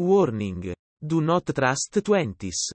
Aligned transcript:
Warning. 0.00 0.74
Do 1.00 1.20
not 1.20 1.46
trust 1.52 2.00
twenties. 2.04 2.70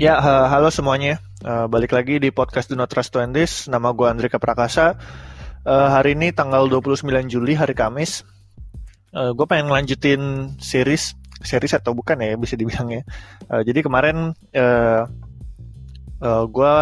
Ya, 0.00 0.16
ha- 0.16 0.48
halo 0.48 0.72
semuanya. 0.72 1.20
Eh, 1.44 1.66
balik 1.68 1.92
lagi 1.92 2.16
di 2.16 2.32
podcast 2.32 2.72
Do 2.72 2.76
Not 2.80 2.88
Trust 2.88 3.12
Twenties. 3.12 3.68
Nama 3.68 3.92
gue 3.92 4.08
Andrika 4.08 4.40
Prakasa. 4.40 4.96
Eh, 5.60 5.88
hari 5.92 6.16
ini 6.16 6.32
tanggal 6.32 6.72
29 6.72 7.28
Juli, 7.28 7.52
hari 7.52 7.76
Kamis. 7.76 8.24
gue 9.12 9.44
pengen 9.44 9.68
ngelanjutin 9.68 10.54
series, 10.56 11.12
series 11.44 11.76
atau 11.76 11.92
bukan 11.92 12.16
ya, 12.16 12.32
bisa 12.40 12.56
dibilang 12.56 12.88
ya. 12.88 13.04
Eh, 13.52 13.62
jadi 13.68 13.84
kemarin 13.84 14.32
uh, 14.56 15.04
gue 16.48 16.74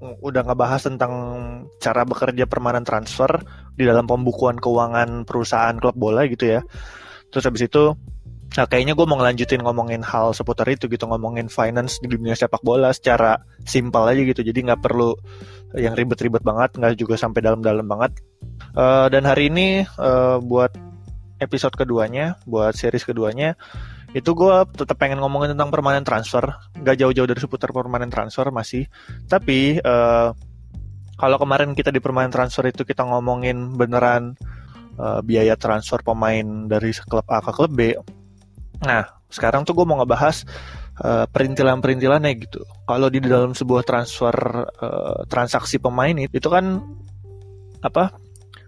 udah 0.00 0.42
ngebahas 0.46 0.80
tentang 0.88 1.12
cara 1.84 2.08
bekerja 2.08 2.48
permanen 2.48 2.88
transfer 2.88 3.44
di 3.76 3.84
dalam 3.84 4.08
pembukuan 4.08 4.56
keuangan 4.56 5.28
perusahaan 5.28 5.76
klub 5.76 6.00
bola 6.00 6.24
gitu 6.32 6.48
ya. 6.48 6.64
Terus 7.28 7.44
habis 7.44 7.68
itu 7.68 7.92
Nah, 8.50 8.66
kayaknya 8.66 8.98
gue 8.98 9.06
mau 9.06 9.14
ngelanjutin 9.14 9.62
ngomongin 9.62 10.02
hal 10.02 10.34
seputar 10.34 10.66
itu 10.66 10.90
gitu, 10.90 11.06
ngomongin 11.06 11.46
finance 11.46 12.02
di 12.02 12.10
dunia 12.10 12.34
sepak 12.34 12.66
bola 12.66 12.90
secara 12.90 13.38
simpel 13.62 14.10
aja 14.10 14.18
gitu. 14.26 14.42
Jadi 14.42 14.66
nggak 14.66 14.82
perlu 14.82 15.14
yang 15.78 15.94
ribet-ribet 15.94 16.42
banget, 16.42 16.74
nggak 16.74 16.98
juga 16.98 17.14
sampai 17.14 17.46
dalam-dalam 17.46 17.86
banget. 17.86 18.18
Uh, 18.74 19.06
dan 19.06 19.22
hari 19.22 19.54
ini 19.54 19.86
uh, 20.02 20.42
buat 20.42 20.74
episode 21.38 21.78
keduanya, 21.78 22.42
buat 22.42 22.74
series 22.74 23.06
keduanya, 23.06 23.54
itu 24.18 24.34
gue 24.34 24.54
tetap 24.74 24.98
pengen 24.98 25.22
ngomongin 25.22 25.54
tentang 25.54 25.70
permanen 25.70 26.02
transfer, 26.02 26.42
nggak 26.74 27.06
jauh-jauh 27.06 27.30
dari 27.30 27.38
seputar 27.38 27.70
permanen 27.70 28.10
transfer 28.10 28.50
masih. 28.50 28.90
Tapi 29.30 29.78
uh, 29.78 30.34
kalau 31.14 31.36
kemarin 31.38 31.78
kita 31.78 31.94
di 31.94 32.02
permanen 32.02 32.34
transfer 32.34 32.66
itu 32.66 32.82
kita 32.82 33.06
ngomongin 33.06 33.78
beneran 33.78 34.34
biaya 35.00 35.56
transfer 35.56 36.04
pemain 36.04 36.44
dari 36.68 36.92
klub 36.92 37.24
A 37.24 37.40
ke 37.40 37.56
klub 37.56 37.72
B, 37.72 37.96
Nah, 38.84 39.04
sekarang 39.28 39.62
tuh 39.62 39.76
gue 39.76 39.86
mau 39.86 40.00
ngebahas 40.00 40.42
uh, 41.04 41.26
perintilan-perintilannya 41.30 42.32
gitu. 42.40 42.64
Kalau 42.88 43.08
di 43.12 43.20
dalam 43.22 43.52
sebuah 43.52 43.82
transfer 43.84 44.34
uh, 44.66 45.24
transaksi 45.28 45.78
pemain 45.78 46.16
itu 46.16 46.48
kan 46.48 46.80
apa 47.80 48.12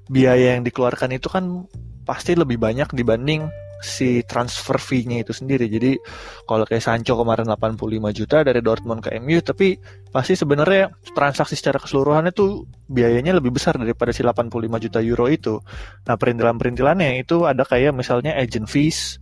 biaya 0.09 0.57
yang 0.57 0.65
dikeluarkan 0.65 1.17
itu 1.17 1.29
kan 1.29 1.69
pasti 2.03 2.35
lebih 2.35 2.59
banyak 2.59 2.91
dibanding 2.93 3.47
si 3.83 4.23
transfer 4.23 4.79
fee-nya 4.79 5.27
itu 5.27 5.35
sendiri. 5.35 5.67
Jadi 5.67 5.99
kalau 6.47 6.63
kayak 6.63 6.81
Sancho 6.87 7.19
kemarin 7.19 7.51
85 7.51 8.15
juta 8.15 8.47
dari 8.47 8.63
Dortmund 8.63 9.03
ke 9.03 9.19
MU, 9.19 9.43
tapi 9.43 9.75
pasti 10.15 10.39
sebenarnya 10.39 10.95
transaksi 11.13 11.59
secara 11.59 11.83
keseluruhan 11.83 12.31
itu 12.31 12.63
biayanya 12.87 13.35
lebih 13.43 13.51
besar 13.51 13.75
daripada 13.75 14.15
si 14.15 14.23
85 14.23 14.85
juta 14.87 15.03
euro 15.03 15.27
itu. 15.27 15.59
Nah, 16.07 16.15
perintilan-perintilannya 16.15 17.27
itu 17.27 17.43
ada 17.43 17.67
kayak 17.67 17.91
misalnya 17.91 18.39
agent 18.39 18.71
fees, 18.71 19.19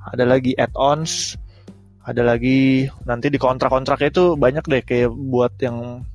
ada 0.00 0.24
lagi 0.24 0.56
add-ons, 0.56 1.36
ada 2.04 2.24
lagi 2.24 2.88
nanti 3.04 3.28
di 3.28 3.36
kontrak-kontraknya 3.36 4.08
itu 4.08 4.24
banyak 4.34 4.64
deh 4.64 4.82
kayak 4.82 5.12
buat 5.12 5.52
yang 5.60 6.08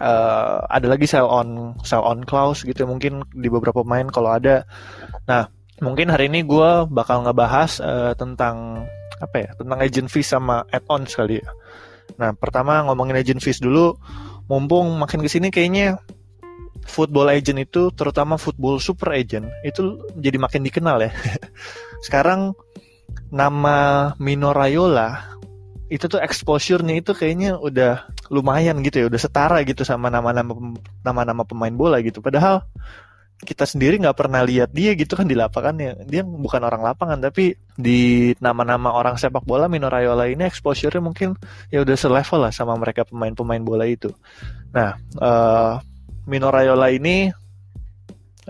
uh, 0.00 0.58
ada 0.68 0.86
lagi 0.86 1.08
sell 1.08 1.26
on 1.26 1.74
sell 1.82 2.04
on 2.04 2.22
clause 2.22 2.62
gitu 2.62 2.86
mungkin 2.86 3.24
di 3.34 3.48
beberapa 3.48 3.82
pemain 3.82 4.06
kalau 4.08 4.36
ada. 4.36 4.68
Nah 5.26 5.48
mungkin 5.80 6.10
hari 6.10 6.30
ini 6.30 6.42
gue 6.42 6.90
bakal 6.90 7.24
ngebahas 7.26 7.80
uh, 7.82 8.12
tentang 8.18 8.86
apa 9.18 9.36
ya 9.36 9.50
tentang 9.58 9.78
agent 9.82 10.08
fees 10.10 10.30
sama 10.30 10.64
add-ons 10.70 11.10
kali 11.14 11.42
ya. 11.42 11.48
Nah 12.18 12.34
pertama 12.34 12.84
ngomongin 12.86 13.18
agent 13.18 13.42
fees 13.42 13.58
dulu, 13.58 13.98
mumpung 14.46 14.96
makin 14.98 15.22
ke 15.24 15.28
sini 15.30 15.48
kayaknya 15.50 15.98
football 16.88 17.28
agent 17.28 17.60
itu 17.60 17.92
terutama 17.92 18.40
football 18.40 18.80
super 18.80 19.12
agent 19.12 19.44
itu 19.66 20.00
jadi 20.16 20.38
makin 20.40 20.64
dikenal 20.64 21.02
ya. 21.04 21.12
Sekarang 22.06 22.54
nama 23.28 23.76
Mino 24.16 24.50
Raiola 24.56 25.36
itu 25.88 26.04
tuh 26.04 26.20
exposure-nya 26.20 27.00
itu 27.00 27.16
kayaknya 27.16 27.56
udah 27.56 28.04
lumayan 28.28 28.84
gitu 28.84 29.04
ya, 29.04 29.06
udah 29.08 29.20
setara 29.20 29.64
gitu 29.64 29.88
sama 29.88 30.12
nama-nama 30.12 30.52
nama-nama 31.00 31.42
pemain 31.48 31.72
bola 31.72 32.04
gitu. 32.04 32.20
Padahal 32.20 32.60
kita 33.38 33.62
sendiri 33.64 33.96
nggak 34.02 34.18
pernah 34.18 34.42
lihat 34.42 34.74
dia 34.74 34.92
gitu 34.92 35.16
kan 35.16 35.24
di 35.24 35.32
lapangannya. 35.32 36.04
Dia 36.04 36.26
bukan 36.26 36.60
orang 36.60 36.84
lapangan 36.84 37.18
tapi 37.24 37.56
di 37.72 38.34
nama-nama 38.36 38.92
orang 38.92 39.16
sepak 39.16 39.48
bola 39.48 39.64
Mino 39.64 39.88
Raiola 39.88 40.28
ini 40.28 40.44
exposure-nya 40.44 41.00
mungkin 41.00 41.32
ya 41.72 41.80
udah 41.80 41.96
selevel 41.96 42.48
lah 42.48 42.52
sama 42.52 42.76
mereka 42.76 43.08
pemain-pemain 43.08 43.62
bola 43.64 43.88
itu. 43.88 44.12
Nah, 44.76 44.92
uh, 45.16 45.80
Mino 46.28 46.52
Raiola 46.52 46.92
ini 46.92 47.32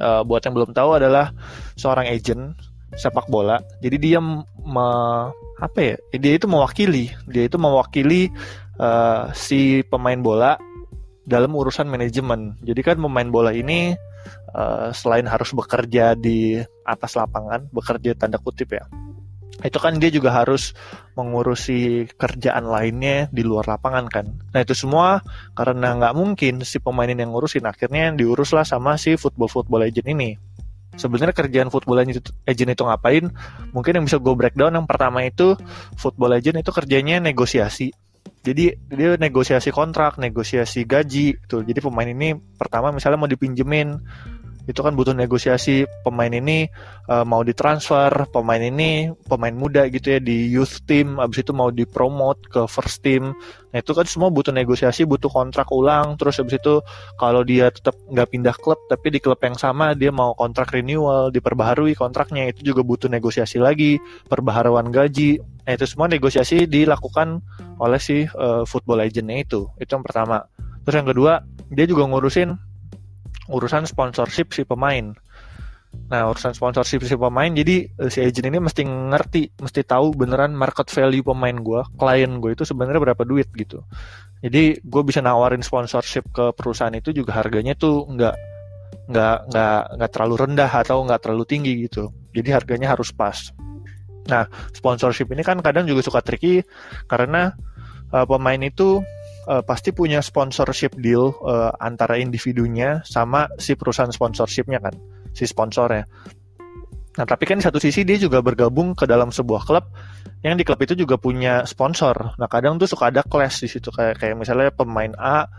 uh, 0.01 0.23
buat 0.27 0.43
yang 0.43 0.59
belum 0.59 0.75
tahu 0.75 0.91
adalah 0.99 1.31
seorang 1.79 2.11
agent 2.11 2.59
sepak 2.99 3.31
bola. 3.31 3.63
Jadi 3.79 3.97
dia 3.97 4.19
me, 4.19 4.89
apa 5.63 5.79
ya? 5.79 5.95
Dia 6.19 6.35
itu 6.37 6.51
mewakili, 6.51 7.15
dia 7.31 7.47
itu 7.47 7.57
mewakili 7.57 8.29
uh, 8.83 9.31
si 9.33 9.87
pemain 9.87 10.19
bola 10.19 10.59
dalam 11.23 11.55
urusan 11.55 11.87
manajemen. 11.87 12.59
Jadi 12.67 12.81
kan 12.83 12.97
pemain 12.99 13.31
bola 13.31 13.55
ini 13.55 13.95
uh, 14.53 14.91
selain 14.91 15.25
harus 15.31 15.55
bekerja 15.55 16.19
di 16.19 16.59
atas 16.83 17.15
lapangan, 17.15 17.71
bekerja 17.71 18.19
tanda 18.19 18.43
kutip 18.43 18.75
ya. 18.75 18.85
Itu 19.59 19.83
kan 19.83 19.99
dia 19.99 20.07
juga 20.15 20.31
harus 20.31 20.71
mengurusi 21.19 22.07
kerjaan 22.15 22.71
lainnya 22.71 23.27
di 23.35 23.43
luar 23.43 23.67
lapangan 23.67 24.07
kan. 24.07 24.27
Nah 24.55 24.61
itu 24.63 24.71
semua 24.71 25.19
karena 25.59 25.99
nggak 25.99 26.15
mungkin 26.15 26.63
si 26.63 26.79
pemain 26.79 27.11
yang 27.11 27.35
ngurusin, 27.35 27.67
akhirnya 27.67 28.15
diuruslah 28.15 28.63
sama 28.63 28.95
si 28.95 29.19
football 29.19 29.51
football 29.51 29.83
agent 29.83 30.07
ini 30.07 30.39
sebenarnya 30.99 31.33
kerjaan 31.33 31.71
football 31.71 32.03
agent 32.03 32.69
itu 32.75 32.83
ngapain? 32.83 33.31
Mungkin 33.73 33.93
yang 33.97 34.05
bisa 34.05 34.19
gue 34.19 34.35
breakdown 34.35 34.75
yang 34.75 34.87
pertama 34.91 35.25
itu 35.25 35.55
football 35.97 36.35
agent 36.35 36.59
itu 36.59 36.71
kerjanya 36.75 37.23
negosiasi. 37.23 37.95
Jadi 38.39 38.71
dia 38.93 39.19
negosiasi 39.19 39.75
kontrak, 39.75 40.17
negosiasi 40.21 40.85
gaji 40.85 41.37
tuh. 41.49 41.65
Jadi 41.65 41.79
pemain 41.81 42.07
ini 42.07 42.37
pertama 42.57 42.95
misalnya 42.95 43.19
mau 43.19 43.31
dipinjemin 43.31 43.99
itu 44.69 44.85
kan 44.85 44.93
butuh 44.93 45.17
negosiasi 45.17 45.89
pemain 46.05 46.29
ini 46.29 46.69
uh, 47.09 47.25
mau 47.25 47.41
ditransfer 47.41 48.13
pemain 48.29 48.61
ini 48.61 49.09
pemain 49.25 49.57
muda 49.57 49.89
gitu 49.89 50.13
ya 50.13 50.21
di 50.21 50.53
youth 50.53 50.85
team 50.85 51.17
abis 51.17 51.41
itu 51.41 51.57
mau 51.57 51.73
dipromote 51.73 52.45
ke 52.53 52.69
first 52.69 53.01
team. 53.01 53.33
Nah 53.73 53.81
itu 53.81 53.97
kan 53.97 54.05
semua 54.05 54.29
butuh 54.29 54.53
negosiasi 54.53 55.09
butuh 55.09 55.33
kontrak 55.33 55.73
ulang 55.73 56.21
terus 56.21 56.37
abis 56.37 56.61
itu 56.61 56.85
kalau 57.17 57.41
dia 57.49 57.73
tetap 57.73 57.97
nggak 58.13 58.29
pindah 58.29 58.57
klub 58.61 58.77
tapi 58.93 59.09
di 59.09 59.19
klub 59.25 59.41
yang 59.41 59.57
sama 59.57 59.97
dia 59.97 60.13
mau 60.13 60.37
kontrak 60.37 60.69
renewal 60.77 61.33
diperbaharui 61.33 61.97
kontraknya 61.97 62.53
itu 62.53 62.69
juga 62.77 62.85
butuh 62.85 63.09
negosiasi 63.09 63.57
lagi 63.57 63.97
perbaharuan 64.29 64.93
gaji. 64.93 65.41
Nah 65.65 65.73
itu 65.73 65.89
semua 65.89 66.13
negosiasi 66.13 66.69
dilakukan 66.69 67.41
oleh 67.81 67.97
si 67.97 68.29
uh, 68.37 68.69
football 68.69 69.01
agentnya 69.01 69.41
itu 69.41 69.65
itu 69.81 69.89
yang 69.89 70.05
pertama. 70.05 70.45
Terus 70.85 70.97
yang 71.01 71.09
kedua 71.09 71.33
dia 71.73 71.89
juga 71.89 72.05
ngurusin 72.05 72.68
urusan 73.49 73.89
sponsorship 73.89 74.53
si 74.53 74.63
pemain. 74.63 75.17
Nah, 76.09 76.29
urusan 76.29 76.53
sponsorship 76.53 77.05
si 77.05 77.17
pemain, 77.17 77.49
jadi 77.49 77.89
si 78.13 78.19
agent 78.21 78.49
ini 78.49 78.61
mesti 78.61 78.85
ngerti, 78.85 79.57
mesti 79.61 79.81
tahu 79.85 80.13
beneran 80.13 80.53
market 80.53 80.89
value 80.93 81.25
pemain 81.25 81.57
gue, 81.57 81.81
klien 81.97 82.33
gue 82.41 82.53
itu 82.53 82.65
sebenarnya 82.65 83.01
berapa 83.13 83.25
duit 83.25 83.49
gitu. 83.57 83.85
Jadi 84.45 84.79
gue 84.85 85.03
bisa 85.03 85.19
nawarin 85.25 85.65
sponsorship 85.65 86.31
ke 86.31 86.55
perusahaan 86.55 86.95
itu 86.95 87.11
juga 87.11 87.35
harganya 87.41 87.75
tuh 87.75 88.07
nggak 88.07 88.37
nggak 89.09 89.39
nggak 89.51 89.81
nggak 89.99 90.11
terlalu 90.13 90.35
rendah 90.37 90.71
atau 90.71 91.03
nggak 91.09 91.21
terlalu 91.25 91.45
tinggi 91.49 91.73
gitu. 91.89 92.13
Jadi 92.37 92.49
harganya 92.53 92.95
harus 92.95 93.11
pas. 93.11 93.51
Nah, 94.29 94.45
sponsorship 94.77 95.33
ini 95.33 95.41
kan 95.41 95.59
kadang 95.65 95.89
juga 95.89 96.05
suka 96.05 96.21
tricky 96.21 96.61
karena 97.09 97.57
uh, 98.13 98.29
pemain 98.29 98.61
itu 98.61 99.01
uh, 99.49 99.65
pasti 99.65 99.97
punya 99.97 100.21
sponsorship 100.21 100.95
deal 101.01 101.33
uh, 101.41 101.73
antara 101.81 102.21
individunya 102.21 103.01
sama 103.09 103.49
si 103.57 103.73
perusahaan 103.75 104.13
sponsorshipnya 104.13 104.79
kan, 104.85 104.95
si 105.33 105.49
sponsornya. 105.49 106.05
Nah, 107.19 107.27
tapi 107.27 107.51
kan 107.51 107.59
di 107.59 107.67
satu 107.67 107.83
sisi 107.83 108.07
dia 108.07 108.15
juga 108.15 108.39
bergabung 108.39 108.95
ke 108.95 109.03
dalam 109.03 109.35
sebuah 109.35 109.67
klub 109.67 109.91
yang 110.47 110.55
di 110.55 110.63
klub 110.63 110.79
itu 110.79 110.95
juga 110.95 111.19
punya 111.19 111.67
sponsor. 111.67 112.39
Nah, 112.39 112.47
kadang 112.47 112.79
tuh 112.79 112.87
suka 112.87 113.11
ada 113.11 113.27
clash 113.27 113.67
di 113.67 113.69
situ 113.73 113.91
kayak 113.91 114.23
kayak 114.23 114.39
misalnya 114.39 114.71
pemain 114.71 115.11
A 115.19 115.51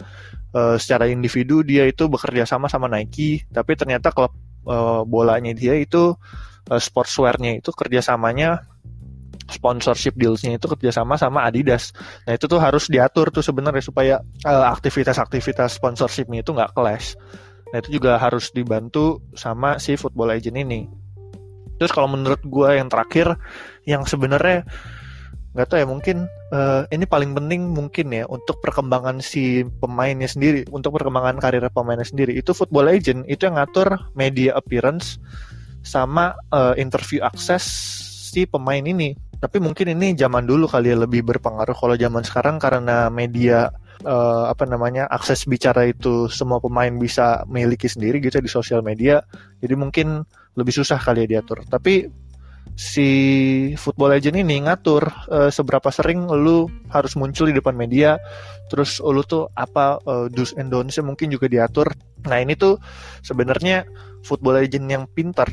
uh, 0.56 0.80
secara 0.80 1.12
individu 1.12 1.60
dia 1.66 1.84
itu 1.84 2.08
bekerja 2.08 2.48
sama 2.48 2.72
sama 2.72 2.88
Nike, 2.88 3.44
tapi 3.52 3.76
ternyata 3.76 4.16
klub 4.16 4.32
uh, 4.72 5.04
bolanya 5.04 5.52
dia 5.52 5.76
itu 5.76 6.16
uh, 6.72 6.80
sportswearnya 6.80 7.60
itu 7.60 7.76
kerjasamanya 7.76 8.64
sponsorship 9.50 10.16
dealsnya 10.16 10.58
itu 10.58 10.70
kerjasama 10.70 11.18
sama 11.20 11.46
Adidas. 11.46 11.92
Nah 12.26 12.38
itu 12.38 12.46
tuh 12.46 12.62
harus 12.62 12.88
diatur 12.88 13.34
tuh 13.34 13.42
sebenarnya 13.42 13.84
supaya 13.84 14.16
uh, 14.46 14.66
aktivitas-aktivitas 14.74 15.82
sponsorshipnya 15.82 16.42
itu 16.42 16.54
nggak 16.56 16.74
clash. 16.74 17.18
Nah 17.70 17.78
itu 17.82 18.02
juga 18.02 18.18
harus 18.18 18.50
dibantu 18.50 19.22
sama 19.38 19.78
si 19.78 19.94
football 20.00 20.34
agent 20.34 20.58
ini. 20.58 20.90
Terus 21.80 21.96
kalau 21.96 22.12
menurut 22.12 22.44
gue 22.44 22.70
yang 22.76 22.92
terakhir, 22.92 23.40
yang 23.88 24.04
sebenarnya 24.04 24.68
nggak 25.50 25.66
tahu 25.66 25.82
ya 25.82 25.88
mungkin 25.90 26.30
uh, 26.54 26.86
ini 26.94 27.10
paling 27.10 27.34
penting 27.34 27.74
mungkin 27.74 28.14
ya 28.14 28.30
untuk 28.30 28.62
perkembangan 28.62 29.18
si 29.24 29.66
pemainnya 29.82 30.30
sendiri, 30.30 30.68
untuk 30.70 30.94
perkembangan 31.00 31.42
karir 31.42 31.66
pemainnya 31.74 32.06
sendiri 32.06 32.38
itu 32.38 32.54
football 32.54 32.86
agent 32.86 33.26
itu 33.26 33.50
yang 33.50 33.58
ngatur 33.58 33.98
media 34.14 34.54
appearance 34.54 35.18
sama 35.82 36.36
uh, 36.54 36.76
interview 36.76 37.24
akses 37.24 37.64
si 38.30 38.46
pemain 38.46 38.84
ini. 38.84 39.16
Tapi 39.40 39.58
mungkin 39.64 39.96
ini 39.96 40.20
zaman 40.20 40.44
dulu 40.44 40.68
kali 40.68 40.92
ya 40.92 40.98
lebih 41.00 41.24
berpengaruh. 41.24 41.72
Kalau 41.72 41.96
zaman 41.96 42.28
sekarang 42.28 42.60
karena 42.60 43.08
media 43.08 43.72
uh, 44.04 44.52
apa 44.52 44.68
namanya 44.68 45.08
akses 45.08 45.48
bicara 45.48 45.88
itu 45.88 46.28
semua 46.28 46.60
pemain 46.60 46.92
bisa 46.92 47.48
miliki 47.48 47.88
sendiri 47.88 48.20
gitu 48.20 48.40
ya 48.40 48.44
di 48.44 48.52
sosial 48.52 48.84
media. 48.84 49.24
Jadi 49.64 49.74
mungkin 49.80 50.28
lebih 50.60 50.76
susah 50.76 51.00
kali 51.00 51.24
ya 51.24 51.40
diatur. 51.40 51.64
Tapi 51.72 52.12
si 52.80 53.10
football 53.76 54.16
legend 54.16 54.40
ini 54.40 54.64
ngatur 54.64 55.04
uh, 55.28 55.52
seberapa 55.52 55.92
sering 55.92 56.32
lu 56.32 56.72
harus 56.88 57.16
muncul 57.20 57.52
di 57.52 57.56
depan 57.56 57.76
media 57.76 58.16
terus 58.72 59.04
lu 59.04 59.20
tuh 59.28 59.52
apa 59.52 60.00
uh, 60.08 60.32
do's 60.32 60.56
and 60.56 60.72
don'ts 60.72 60.96
mungkin 61.04 61.28
juga 61.28 61.52
diatur 61.52 61.92
nah 62.24 62.40
ini 62.40 62.56
tuh 62.56 62.80
sebenarnya 63.20 63.84
football 64.24 64.64
legend 64.64 64.88
yang 64.88 65.04
pintar 65.12 65.52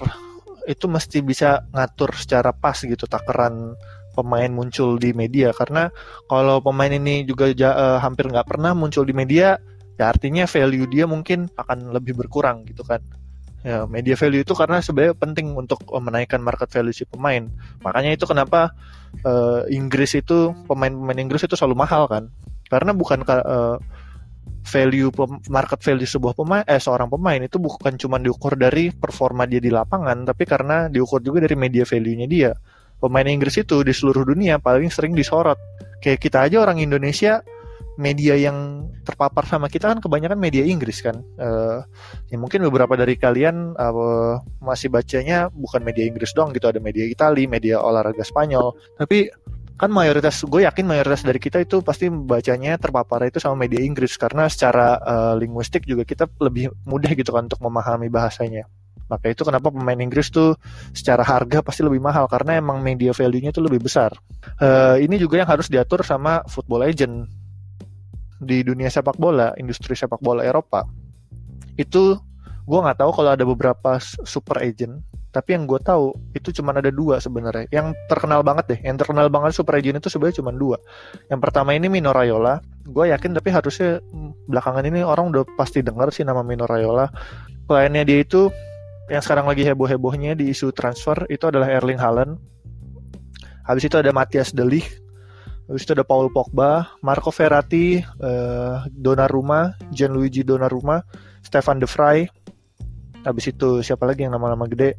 itu 0.67 0.91
mesti 0.91 1.23
bisa 1.23 1.65
ngatur 1.71 2.13
secara 2.19 2.51
pas 2.51 2.77
gitu 2.77 3.07
takaran 3.07 3.79
pemain 4.13 4.51
muncul 4.51 4.99
di 4.99 5.15
media. 5.15 5.55
Karena 5.55 5.89
kalau 6.27 6.59
pemain 6.61 6.91
ini 6.91 7.23
juga 7.23 7.53
uh, 7.55 7.99
hampir 8.03 8.27
nggak 8.27 8.49
pernah 8.51 8.75
muncul 8.75 9.07
di 9.07 9.15
media 9.15 9.57
ya 9.97 10.13
artinya 10.13 10.45
value 10.45 10.85
dia 10.93 11.09
mungkin 11.09 11.49
akan 11.57 11.93
lebih 11.93 12.17
berkurang 12.17 12.69
gitu 12.69 12.85
kan. 12.85 13.01
Ya 13.67 13.83
media 13.89 14.15
value 14.15 14.47
itu 14.47 14.55
karena 14.55 14.79
sebenarnya 14.79 15.17
penting 15.19 15.57
untuk 15.57 15.83
menaikkan 15.91 16.39
market 16.39 16.71
value 16.71 16.95
si 16.95 17.03
pemain. 17.09 17.49
Makanya 17.83 18.15
itu 18.15 18.29
kenapa 18.29 18.71
uh, 19.27 19.67
Inggris 19.73 20.15
itu 20.15 20.55
pemain-pemain 20.71 21.19
Inggris 21.19 21.49
itu 21.49 21.59
selalu 21.59 21.83
mahal 21.83 22.07
kan. 22.07 22.31
Karena 22.71 22.95
bukan 22.95 23.23
uh, 23.27 23.79
value 24.67 25.15
market 25.47 25.79
value 25.79 26.11
sebuah 26.11 26.35
pemain 26.35 26.65
eh 26.67 26.83
seorang 26.83 27.07
pemain 27.07 27.39
itu 27.39 27.57
bukan 27.63 27.95
cuma 27.95 28.19
diukur 28.19 28.59
dari 28.59 28.91
performa 28.91 29.47
dia 29.47 29.63
di 29.63 29.71
lapangan 29.71 30.27
tapi 30.27 30.43
karena 30.43 30.91
diukur 30.91 31.23
juga 31.23 31.47
dari 31.47 31.55
media 31.55 31.87
value-nya 31.87 32.27
dia. 32.27 32.53
Pemain 32.97 33.29
Inggris 33.29 33.61
itu 33.61 33.85
di 33.85 33.93
seluruh 33.93 34.25
dunia 34.25 34.57
paling 34.57 34.89
sering 34.89 35.13
disorot. 35.13 35.61
Kayak 36.01 36.19
kita 36.19 36.49
aja 36.49 36.65
orang 36.65 36.81
Indonesia 36.81 37.45
media 37.97 38.37
yang 38.37 38.89
terpapar 39.05 39.49
sama 39.49 39.73
kita 39.73 39.89
kan 39.93 40.01
kebanyakan 40.01 40.37
media 40.37 40.65
Inggris 40.65 41.01
kan. 41.01 41.21
Uh, 41.41 41.85
ya 42.29 42.37
mungkin 42.37 42.65
beberapa 42.69 42.97
dari 42.97 43.17
kalian 43.17 43.77
uh, 43.77 44.41
masih 44.61 44.93
bacanya 44.93 45.49
bukan 45.53 45.85
media 45.85 46.05
Inggris 46.05 46.33
dong 46.37 46.53
gitu. 46.53 46.69
Ada 46.69 46.81
media 46.81 47.05
Italia 47.05 47.49
media 47.49 47.77
olahraga 47.81 48.25
Spanyol. 48.25 48.77
Tapi 48.97 49.29
kan 49.77 49.93
mayoritas 49.93 50.41
gue 50.41 50.65
yakin 50.65 50.89
mayoritas 50.89 51.21
dari 51.21 51.37
kita 51.37 51.61
itu 51.61 51.85
pasti 51.85 52.09
bacanya 52.09 52.81
terpapar 52.81 53.29
itu 53.29 53.37
sama 53.37 53.69
media 53.69 53.85
Inggris 53.85 54.17
karena 54.17 54.49
secara 54.49 54.97
uh, 55.05 55.35
linguistik 55.37 55.85
juga 55.85 56.09
kita 56.09 56.25
lebih 56.41 56.73
mudah 56.89 57.13
gitu 57.13 57.29
kan 57.29 57.45
untuk 57.45 57.61
memahami 57.61 58.09
bahasanya. 58.09 58.65
Maka 59.07 59.31
itu 59.31 59.47
kenapa 59.47 59.71
pemain 59.71 60.01
Inggris 60.01 60.33
tuh 60.35 60.59
secara 60.91 61.23
harga 61.23 61.63
pasti 61.63 61.87
lebih 61.87 62.03
mahal 62.03 62.27
karena 62.27 62.59
emang 62.59 62.83
media 62.83 63.15
value-nya 63.15 63.55
itu 63.55 63.63
lebih 63.63 63.85
besar. 63.85 64.17
Uh, 64.59 64.99
ini 64.99 65.21
juga 65.21 65.39
yang 65.45 65.47
harus 65.47 65.71
diatur 65.71 66.03
sama 66.03 66.43
football 66.51 66.83
agent 66.83 67.29
di 68.43 68.67
dunia 68.67 68.91
sepak 68.91 69.15
bola, 69.21 69.55
industri 69.61 69.95
sepak 69.95 70.19
bola 70.19 70.43
Eropa. 70.43 70.83
Itu 71.79 72.19
gue 72.67 72.79
nggak 72.83 72.99
tahu 72.99 73.11
kalau 73.15 73.31
ada 73.31 73.45
beberapa 73.47 74.01
super 74.03 74.59
agent 74.59 75.05
tapi 75.37 75.53
yang 75.53 75.69
gue 75.69 75.77
tahu 75.77 76.17
itu 76.33 76.49
cuma 76.49 76.73
ada 76.73 76.89
dua 76.89 77.21
sebenarnya. 77.21 77.69
Yang 77.69 77.93
terkenal 78.09 78.41
banget 78.41 78.65
deh 78.73 78.81
yang 78.81 78.97
terkenal 78.97 79.29
banget 79.29 79.53
super 79.53 79.77
agent 79.77 80.01
itu 80.01 80.09
sebenarnya 80.09 80.41
cuma 80.41 80.49
dua. 80.57 80.81
Yang 81.29 81.41
pertama 81.45 81.77
ini 81.77 81.93
Mino 81.93 82.09
Raiola. 82.17 82.65
Gue 82.89 83.13
yakin 83.13 83.37
tapi 83.37 83.53
harusnya 83.53 84.01
hmm, 84.01 84.49
belakangan 84.49 84.89
ini 84.89 85.05
orang 85.05 85.37
udah 85.37 85.45
pasti 85.61 85.85
dengar 85.85 86.09
sih 86.09 86.25
nama 86.25 86.41
Mino 86.41 86.65
Raiola. 86.65 87.13
Kliennya 87.69 88.09
dia 88.09 88.25
itu 88.25 88.49
yang 89.13 89.21
sekarang 89.21 89.45
lagi 89.45 89.61
heboh-hebohnya 89.69 90.41
di 90.41 90.57
isu 90.57 90.73
transfer 90.73 91.29
itu 91.29 91.45
adalah 91.53 91.69
Erling 91.69 92.01
Haaland. 92.01 92.41
Habis 93.69 93.93
itu 93.93 94.01
ada 94.01 94.09
Matthias 94.17 94.57
De 94.57 94.65
Ligt. 94.65 95.05
Habis 95.69 95.85
itu 95.85 95.93
ada 95.99 96.07
Paul 96.07 96.31
Pogba 96.31 96.95
Marco 97.03 97.35
Verratti 97.35 97.99
uh, 97.99 98.87
Donnarumma 98.87 99.75
Gianluigi 99.91 100.47
Donnarumma 100.47 101.03
Stefan 101.43 101.83
De 101.83 101.91
Vrij 101.91 102.31
habis 103.27 103.51
itu 103.51 103.83
siapa 103.83 104.07
lagi 104.07 104.23
yang 104.23 104.39
nama-nama 104.39 104.71
gede? 104.71 104.95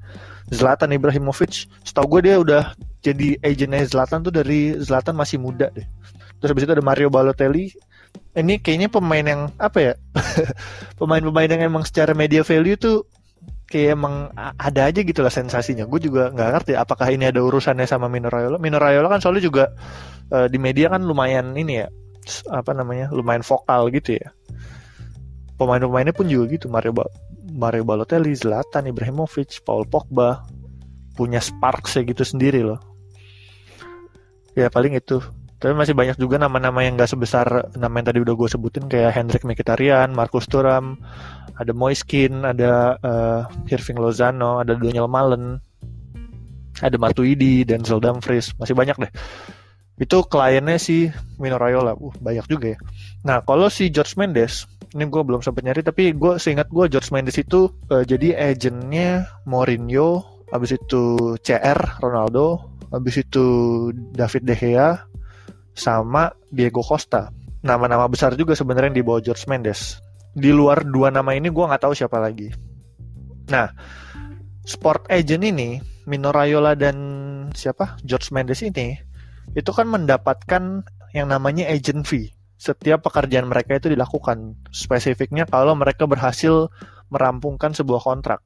Zlatan 0.51 0.91
Ibrahimovic. 0.91 1.71
Setahu 1.88 2.19
gue 2.19 2.27
dia 2.27 2.35
udah 2.35 2.75
jadi 3.00 3.39
agentnya 3.39 3.88
Zlatan 3.88 4.27
tuh 4.27 4.35
dari 4.35 4.75
Zlatan 4.75 5.15
masih 5.15 5.39
muda 5.39 5.71
deh. 5.71 5.88
Terus 6.38 6.50
habis 6.51 6.63
itu 6.68 6.74
ada 6.75 6.83
Mario 6.83 7.07
Balotelli. 7.07 7.71
Ini 8.38 8.62
kayaknya 8.62 8.91
pemain 8.91 9.25
yang 9.25 9.41
apa 9.57 9.79
ya? 9.79 9.94
Pemain-pemain 11.00 11.50
yang 11.50 11.74
emang 11.74 11.83
secara 11.88 12.13
media 12.13 12.45
value 12.45 12.77
tuh 12.77 13.07
kayak 13.68 14.00
emang 14.00 14.31
ada 14.38 14.81
aja 14.88 15.01
gitu 15.01 15.19
lah 15.25 15.33
sensasinya. 15.33 15.83
Gue 15.89 16.00
juga 16.00 16.29
nggak 16.31 16.50
ngerti 16.56 16.74
apakah 16.77 17.09
ini 17.12 17.27
ada 17.27 17.41
urusannya 17.41 17.89
sama 17.89 18.07
Mino 18.07 18.29
Raiola. 18.31 18.62
Mino 18.62 18.77
Raiola 18.77 19.09
kan 19.09 19.19
soalnya 19.19 19.44
juga 19.44 19.63
uh, 20.31 20.47
di 20.47 20.57
media 20.62 20.94
kan 20.94 21.03
lumayan 21.03 21.56
ini 21.57 21.83
ya 21.83 21.88
apa 22.51 22.75
namanya 22.75 23.12
lumayan 23.12 23.44
vokal 23.44 23.89
gitu 23.91 24.19
ya. 24.19 24.29
Pemain-pemainnya 25.57 26.13
pun 26.13 26.29
juga 26.29 26.53
gitu 26.53 26.69
Mario 26.69 26.94
Mario 27.51 27.88
Balotelli, 27.88 28.35
Zlatan 28.35 28.91
Ibrahimovic, 28.91 29.63
Paul 29.63 29.88
Pogba 29.88 30.44
punya 31.17 31.41
spark 31.41 31.89
segitu 31.89 32.21
sendiri 32.21 32.61
loh. 32.61 32.77
Ya 34.53 34.69
paling 34.69 34.94
itu. 34.94 35.21
Tapi 35.57 35.73
masih 35.73 35.97
banyak 35.97 36.21
juga 36.21 36.38
nama-nama 36.38 36.85
yang 36.85 37.01
gak 37.01 37.17
sebesar 37.17 37.73
nama 37.73 37.97
yang 37.97 38.07
tadi 38.13 38.19
udah 38.21 38.33
gue 38.38 38.45
sebutin 38.45 38.85
kayak 38.85 39.09
Hendrik 39.17 39.41
Mkhitaryan, 39.41 40.13
Marcus 40.13 40.45
Thuram, 40.45 41.01
ada 41.57 41.73
Moiskin, 41.73 42.45
ada 42.45 42.94
uh, 43.01 43.41
Irving 43.65 43.97
Lozano, 43.97 44.61
ada 44.61 44.77
Daniel 44.77 45.09
Malen, 45.09 45.57
ada 46.77 46.98
Matuidi, 47.01 47.65
Denzel 47.65 47.98
Dumfries, 47.98 48.53
masih 48.62 48.77
banyak 48.77 49.01
deh. 49.01 49.12
Itu 49.98 50.29
kliennya 50.29 50.77
si 50.77 51.10
Mino 51.41 51.57
Raiola, 51.57 51.98
uh, 51.98 52.13
banyak 52.22 52.45
juga 52.45 52.77
ya. 52.77 52.79
Nah 53.25 53.41
kalau 53.41 53.74
si 53.74 53.89
George 53.89 54.13
Mendes, 54.13 54.69
ini 54.96 55.03
gue 55.08 55.22
belum 55.24 55.44
sempat 55.44 55.67
nyari 55.67 55.84
tapi 55.84 56.15
gue 56.15 56.39
seingat 56.39 56.72
gue 56.72 56.88
George 56.88 57.12
Mendes 57.12 57.36
itu 57.36 57.67
uh, 57.91 58.03
jadi 58.08 58.53
agentnya 58.53 59.27
Mourinho 59.44 60.24
habis 60.53 60.79
itu 60.79 61.36
CR 61.44 62.00
Ronaldo 62.00 62.77
habis 62.91 63.20
itu 63.20 63.46
David 64.15 64.48
De 64.48 64.56
Gea 64.56 64.96
sama 65.75 66.32
Diego 66.50 66.79
Costa. 66.79 67.29
Nama-nama 67.62 68.08
besar 68.08 68.34
juga 68.39 68.56
sebenarnya 68.56 68.96
yang 68.96 69.00
dibawa 69.03 69.20
George 69.20 69.44
Mendes. 69.51 70.00
Di 70.32 70.56
luar 70.56 70.88
dua 70.88 71.12
nama 71.12 71.36
ini 71.36 71.51
gue 71.51 71.65
nggak 71.67 71.84
tahu 71.84 71.91
siapa 71.91 72.17
lagi. 72.22 72.48
Nah 73.51 73.67
sport 74.63 75.12
agent 75.12 75.44
ini 75.44 75.84
Mino 76.08 76.32
Raiola 76.32 76.79
dan 76.79 76.96
siapa? 77.51 78.00
George 78.08 78.32
Mendes 78.32 78.63
ini 78.63 78.96
itu 79.51 79.72
kan 79.75 79.88
mendapatkan 79.91 80.84
yang 81.12 81.27
namanya 81.27 81.67
agent 81.67 82.08
fee 82.08 82.37
setiap 82.57 83.05
pekerjaan 83.05 83.45
mereka 83.45 83.77
itu 83.77 83.93
dilakukan. 83.93 84.57
Spesifiknya 84.73 85.45
kalau 85.45 85.77
mereka 85.77 86.09
berhasil 86.09 86.69
merampungkan 87.13 87.71
sebuah 87.71 88.03
kontrak. 88.03 88.43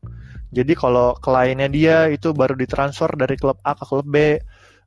Jadi 0.52 0.76
kalau 0.76 1.16
kliennya 1.18 1.72
dia 1.72 1.98
itu 2.12 2.36
baru 2.36 2.54
ditransfer 2.60 3.08
dari 3.16 3.40
klub 3.40 3.58
A 3.64 3.72
ke 3.72 3.88
klub 3.88 4.04
B 4.04 4.36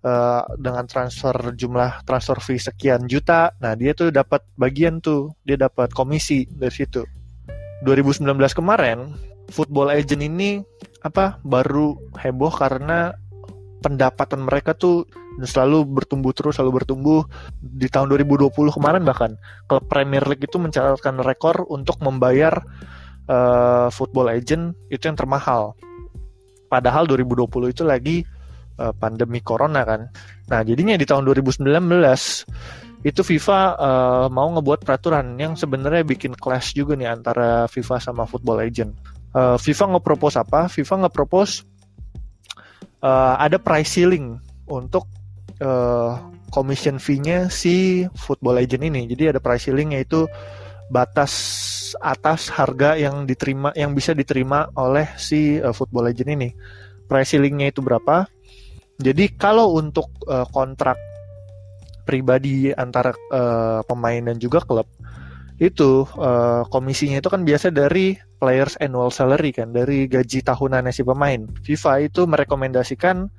uh, 0.04 0.42
dengan 0.60 0.84
transfer 0.84 1.34
jumlah 1.56 2.04
transfer 2.04 2.38
fee 2.38 2.60
sekian 2.60 3.08
juta, 3.08 3.56
nah 3.58 3.72
dia 3.72 3.96
tuh 3.96 4.12
dapat 4.12 4.44
bagian 4.60 5.00
tuh, 5.00 5.32
dia 5.42 5.56
dapat 5.56 5.90
komisi 5.96 6.44
dari 6.52 6.70
situ. 6.70 7.02
2019 7.88 8.28
kemarin, 8.52 9.16
football 9.48 9.88
agent 9.88 10.20
ini 10.20 10.60
apa 11.04 11.40
baru 11.44 11.96
heboh 12.16 12.52
karena 12.52 13.12
pendapatan 13.80 14.48
mereka 14.48 14.72
tuh 14.72 15.04
selalu 15.42 15.82
bertumbuh 15.82 16.30
terus, 16.30 16.54
selalu 16.60 16.82
bertumbuh. 16.82 17.26
Di 17.58 17.90
tahun 17.90 18.14
2020 18.14 18.54
kemarin 18.54 19.02
bahkan 19.02 19.34
klub 19.66 19.84
Premier 19.90 20.22
League 20.22 20.46
itu 20.46 20.60
mencatatkan 20.62 21.18
rekor 21.26 21.66
untuk 21.66 21.98
membayar 21.98 22.62
uh, 23.26 23.90
football 23.90 24.30
agent 24.30 24.78
itu 24.94 25.10
yang 25.10 25.18
termahal. 25.18 25.74
Padahal 26.70 27.06
2020 27.10 27.74
itu 27.74 27.82
lagi 27.82 28.16
uh, 28.78 28.94
pandemi 28.94 29.42
corona 29.42 29.82
kan. 29.82 30.10
Nah, 30.50 30.60
jadinya 30.62 30.94
di 30.94 31.06
tahun 31.06 31.26
2019 31.26 31.66
itu 33.04 33.20
FIFA 33.20 33.60
uh, 33.76 34.26
mau 34.32 34.48
ngebuat 34.56 34.80
peraturan 34.80 35.36
yang 35.36 35.52
sebenarnya 35.60 36.08
bikin 36.08 36.32
clash 36.32 36.72
juga 36.72 36.96
nih 36.96 37.12
antara 37.12 37.68
FIFA 37.68 38.00
sama 38.00 38.24
football 38.24 38.64
agent. 38.64 38.96
uh, 39.36 39.60
FIFA 39.60 39.98
nge-propose 39.98 40.40
apa? 40.40 40.72
FIFA 40.72 41.06
nge-propose 41.06 41.68
uh, 43.04 43.36
ada 43.36 43.60
price 43.60 44.00
ceiling 44.00 44.40
untuk 44.64 45.04
uh, 45.60 46.18
commission 46.54 47.02
fee-nya 47.02 47.50
si 47.50 48.06
football 48.14 48.62
agent 48.62 48.86
ini. 48.86 49.10
Jadi 49.10 49.34
ada 49.34 49.40
price 49.42 49.68
ceiling 49.68 49.98
yaitu 49.98 50.26
batas 50.88 51.34
atas 52.02 52.50
harga 52.50 52.98
yang 52.98 53.26
diterima 53.26 53.70
yang 53.78 53.94
bisa 53.94 54.14
diterima 54.14 54.70
oleh 54.74 55.06
si 55.18 55.58
uh, 55.58 55.74
football 55.74 56.10
agent 56.10 56.30
ini. 56.30 56.48
Price 57.06 57.34
ceiling-nya 57.34 57.74
itu 57.74 57.84
berapa? 57.84 58.26
Jadi 58.98 59.34
kalau 59.34 59.74
untuk 59.74 60.06
uh, 60.30 60.46
kontrak 60.54 60.96
pribadi 62.06 62.70
antara 62.70 63.10
uh, 63.32 63.80
pemain 63.88 64.20
dan 64.20 64.36
juga 64.38 64.60
klub 64.62 64.86
itu 65.56 66.02
uh, 66.18 66.66
komisinya 66.66 67.22
itu 67.22 67.30
kan 67.30 67.46
biasa 67.46 67.70
dari 67.70 68.18
players 68.42 68.74
annual 68.82 69.14
salary 69.14 69.54
kan 69.54 69.70
dari 69.70 70.10
gaji 70.10 70.42
tahunan 70.42 70.90
si 70.90 71.06
pemain. 71.06 71.46
FIFA 71.62 71.92
itu 72.02 72.26
merekomendasikan 72.26 73.30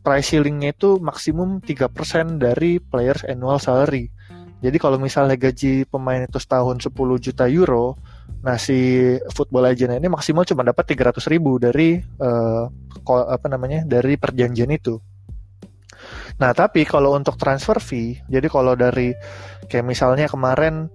price 0.00 0.34
ceilingnya 0.34 0.74
itu 0.74 0.98
maksimum 1.02 1.60
3% 1.60 2.40
dari 2.40 2.78
players 2.78 3.26
annual 3.26 3.58
salary. 3.60 4.10
Jadi 4.58 4.76
kalau 4.82 4.98
misalnya 4.98 5.38
gaji 5.38 5.86
pemain 5.86 6.26
itu 6.26 6.38
setahun 6.42 6.82
10 6.90 6.90
juta 7.22 7.46
euro, 7.46 7.94
nah 8.42 8.58
si 8.58 9.14
football 9.30 9.70
agent 9.70 9.94
ini 9.94 10.10
maksimal 10.10 10.42
cuma 10.42 10.66
dapat 10.66 10.98
300 10.98 11.30
ribu 11.30 11.62
dari 11.62 12.02
uh, 12.18 12.66
apa 13.06 13.46
namanya 13.46 13.86
dari 13.86 14.18
perjanjian 14.18 14.74
itu. 14.74 14.98
Nah 16.42 16.50
tapi 16.50 16.82
kalau 16.82 17.14
untuk 17.14 17.38
transfer 17.38 17.78
fee, 17.78 18.18
jadi 18.26 18.50
kalau 18.50 18.74
dari 18.74 19.14
kayak 19.70 19.86
misalnya 19.86 20.26
kemarin 20.26 20.90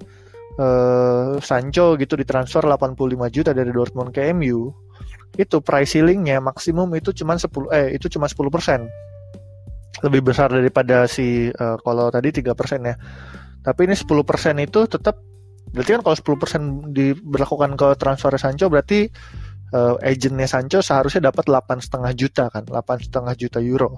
uh, 0.60 1.40
Sancho 1.40 1.96
gitu 1.96 2.20
ditransfer 2.20 2.68
85 2.68 3.32
juta 3.32 3.52
dari 3.56 3.72
Dortmund 3.72 4.12
ke 4.12 4.28
MU 4.36 4.83
itu 5.34 5.58
price 5.66 5.98
ceilingnya 5.98 6.38
maksimum 6.38 6.90
itu 6.94 7.10
cuma 7.14 7.34
10 7.38 7.50
eh 7.74 7.98
itu 7.98 8.08
cuma 8.12 8.30
10 8.30 8.38
persen. 8.54 8.86
Lebih 10.02 10.34
besar 10.34 10.54
daripada 10.54 11.06
si 11.10 11.50
uh, 11.50 11.78
kalau 11.82 12.10
tadi 12.14 12.30
tiga 12.30 12.54
persen 12.54 12.86
ya. 12.86 12.96
Tapi 13.64 13.88
ini 13.90 13.96
10 13.96 14.06
persen 14.28 14.60
itu 14.62 14.86
tetap 14.86 15.18
berarti 15.74 15.90
kan 15.98 16.02
kalau 16.06 16.16
10 16.38 16.42
persen 16.42 16.62
diberlakukan 16.94 17.74
ke 17.74 17.88
transfer 17.98 18.36
Sancho 18.38 18.70
berarti 18.70 19.10
uh, 19.74 19.98
agentnya 20.06 20.46
Sancho 20.46 20.86
seharusnya 20.86 21.34
dapat 21.34 21.50
8 21.50 21.82
setengah 21.82 22.12
juta 22.14 22.44
kan 22.54 22.64
8 22.70 23.06
setengah 23.10 23.34
juta 23.34 23.58
euro. 23.64 23.98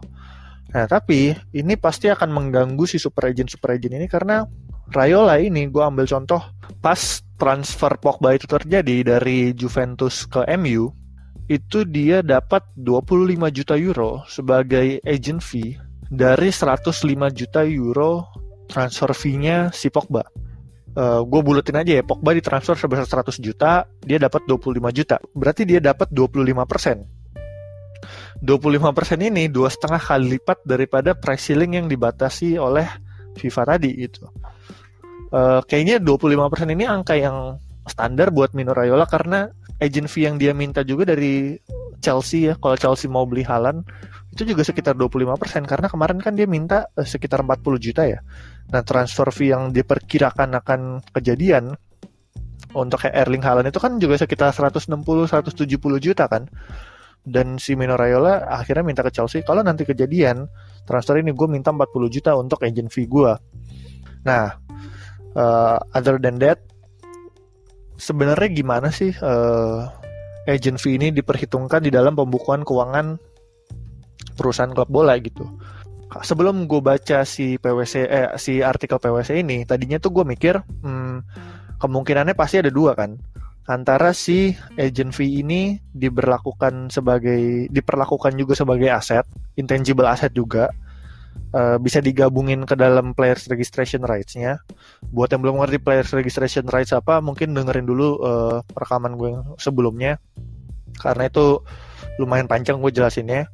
Nah 0.72 0.86
tapi 0.88 1.36
ini 1.52 1.74
pasti 1.76 2.08
akan 2.08 2.32
mengganggu 2.32 2.84
si 2.88 2.96
super 2.96 3.28
agent 3.28 3.52
super 3.52 3.76
agent 3.76 3.96
ini 4.00 4.08
karena 4.08 4.48
Rayola 4.86 5.42
ini 5.42 5.66
gue 5.68 5.82
ambil 5.82 6.06
contoh 6.06 6.40
pas 6.80 7.26
transfer 7.36 7.98
Pogba 7.98 8.38
itu 8.38 8.46
terjadi 8.46 9.18
dari 9.18 9.52
Juventus 9.52 10.30
ke 10.30 10.46
MU 10.56 11.05
itu 11.46 11.86
dia 11.86 12.26
dapat 12.26 12.66
25 12.74 13.38
juta 13.54 13.76
euro 13.78 14.26
sebagai 14.26 14.98
agent 15.06 15.42
fee 15.46 15.78
dari 16.10 16.50
105 16.50 17.06
juta 17.34 17.62
euro 17.66 18.26
transfer 18.66 19.14
fee-nya 19.14 19.70
si 19.70 19.94
Pogba. 19.94 20.26
Uh, 20.96 21.20
eh, 21.20 21.22
gue 21.28 21.42
buletin 21.44 21.78
aja 21.78 21.92
ya, 22.00 22.04
Pogba 22.08 22.34
ditransfer 22.34 22.80
sebesar 22.80 23.06
100 23.06 23.38
juta, 23.44 23.86
dia 24.02 24.18
dapat 24.18 24.48
25 24.48 24.90
juta. 24.96 25.22
Berarti 25.36 25.68
dia 25.68 25.84
dapat 25.84 26.10
25 26.10 26.66
persen. 26.66 27.06
25 28.42 28.92
persen 28.92 29.20
ini 29.24 29.48
dua 29.48 29.72
setengah 29.72 30.02
kali 30.02 30.38
lipat 30.38 30.62
daripada 30.68 31.16
price 31.16 31.50
ceiling 31.50 31.82
yang 31.82 31.88
dibatasi 31.88 32.60
oleh 32.60 32.86
FIFA 33.36 33.64
tadi 33.76 33.92
itu 33.96 34.22
uh, 35.36 35.62
kayaknya 35.66 36.00
25% 36.04 36.76
ini 36.76 36.86
angka 36.88 37.16
yang 37.20 37.60
standar 37.86 38.34
buat 38.34 38.56
Mino 38.58 38.74
Raiola 38.74 39.06
karena 39.06 39.52
agent 39.80 40.08
fee 40.08 40.28
yang 40.28 40.40
dia 40.40 40.56
minta 40.56 40.82
juga 40.88 41.16
dari 41.16 41.60
Chelsea 42.00 42.48
ya 42.48 42.54
kalau 42.56 42.80
Chelsea 42.80 43.12
mau 43.12 43.28
beli 43.28 43.44
Halan 43.44 43.84
itu 44.36 44.52
juga 44.52 44.68
sekitar 44.68 45.00
25% 45.00 45.64
karena 45.64 45.88
kemarin 45.88 46.20
kan 46.20 46.36
dia 46.36 46.48
minta 46.48 46.92
uh, 46.92 47.08
sekitar 47.08 47.44
40 47.44 47.80
juta 47.80 48.04
ya. 48.04 48.20
Nah, 48.72 48.84
transfer 48.84 49.32
fee 49.32 49.56
yang 49.56 49.72
diperkirakan 49.72 50.60
akan 50.60 50.80
kejadian 51.16 51.76
untuk 52.76 53.08
kayak 53.08 53.16
Erling 53.16 53.40
Haaland 53.40 53.72
itu 53.72 53.80
kan 53.80 53.96
juga 53.96 54.20
sekitar 54.20 54.52
160 54.52 54.92
170 54.92 55.64
juta 56.04 56.28
kan. 56.28 56.52
Dan 57.26 57.58
si 57.58 57.74
Mino 57.74 57.98
Raiola 57.98 58.46
akhirnya 58.52 58.86
minta 58.86 59.02
ke 59.02 59.10
Chelsea 59.10 59.42
kalau 59.42 59.66
nanti 59.66 59.88
kejadian 59.88 60.46
transfer 60.84 61.18
ini 61.18 61.34
gue 61.34 61.48
minta 61.50 61.72
40 61.72 61.90
juta 62.12 62.36
untuk 62.36 62.62
agent 62.68 62.92
fee 62.92 63.08
gue. 63.08 63.32
Nah, 64.28 64.52
uh, 65.34 65.80
other 65.96 66.20
than 66.20 66.44
that 66.44 66.60
sebenarnya 67.96 68.50
gimana 68.52 68.88
sih 68.92 69.16
uh, 69.20 69.88
agent 70.46 70.78
fee 70.78 71.00
ini 71.00 71.10
diperhitungkan 71.12 71.82
di 71.82 71.92
dalam 71.92 72.14
pembukuan 72.14 72.62
keuangan 72.62 73.18
perusahaan 74.38 74.72
klub 74.72 74.90
bola 74.92 75.18
gitu? 75.20 75.48
Sebelum 76.16 76.70
gue 76.70 76.80
baca 76.80 77.28
si 77.28 77.60
PwC 77.60 77.94
eh, 78.08 78.30
si 78.40 78.64
artikel 78.64 79.02
PwC 79.02 79.42
ini 79.42 79.68
tadinya 79.68 80.00
tuh 80.00 80.16
gue 80.16 80.24
mikir 80.24 80.62
hmm, 80.64 81.18
kemungkinannya 81.82 82.38
pasti 82.38 82.62
ada 82.62 82.72
dua 82.72 82.96
kan? 82.96 83.18
Antara 83.66 84.14
si 84.14 84.54
agent 84.78 85.12
fee 85.12 85.42
ini 85.42 85.82
diberlakukan 85.92 86.94
sebagai 86.94 87.66
diperlakukan 87.74 88.38
juga 88.38 88.54
sebagai 88.54 88.94
aset 88.94 89.26
intangible 89.58 90.06
aset 90.06 90.32
juga 90.32 90.70
uh, 91.56 91.78
bisa 91.80 92.04
digabungin 92.04 92.68
ke 92.68 92.76
dalam 92.76 93.16
players 93.16 93.48
registration 93.48 94.04
rights-nya. 94.04 94.60
Buat 95.12 95.36
yang 95.36 95.42
belum 95.46 95.64
ngerti 95.64 95.80
players 95.80 96.12
registration 96.12 96.68
rights 96.68 96.92
apa, 96.92 97.24
mungkin 97.24 97.56
dengerin 97.56 97.88
dulu 97.88 98.20
uh, 98.22 98.60
rekaman 98.76 99.16
gue 99.16 99.30
yang 99.34 99.46
sebelumnya. 99.58 100.20
Karena 101.00 101.28
itu 101.28 101.60
lumayan 102.20 102.48
panjang 102.48 102.80
gue 102.80 102.92
jelasinnya. 102.92 103.48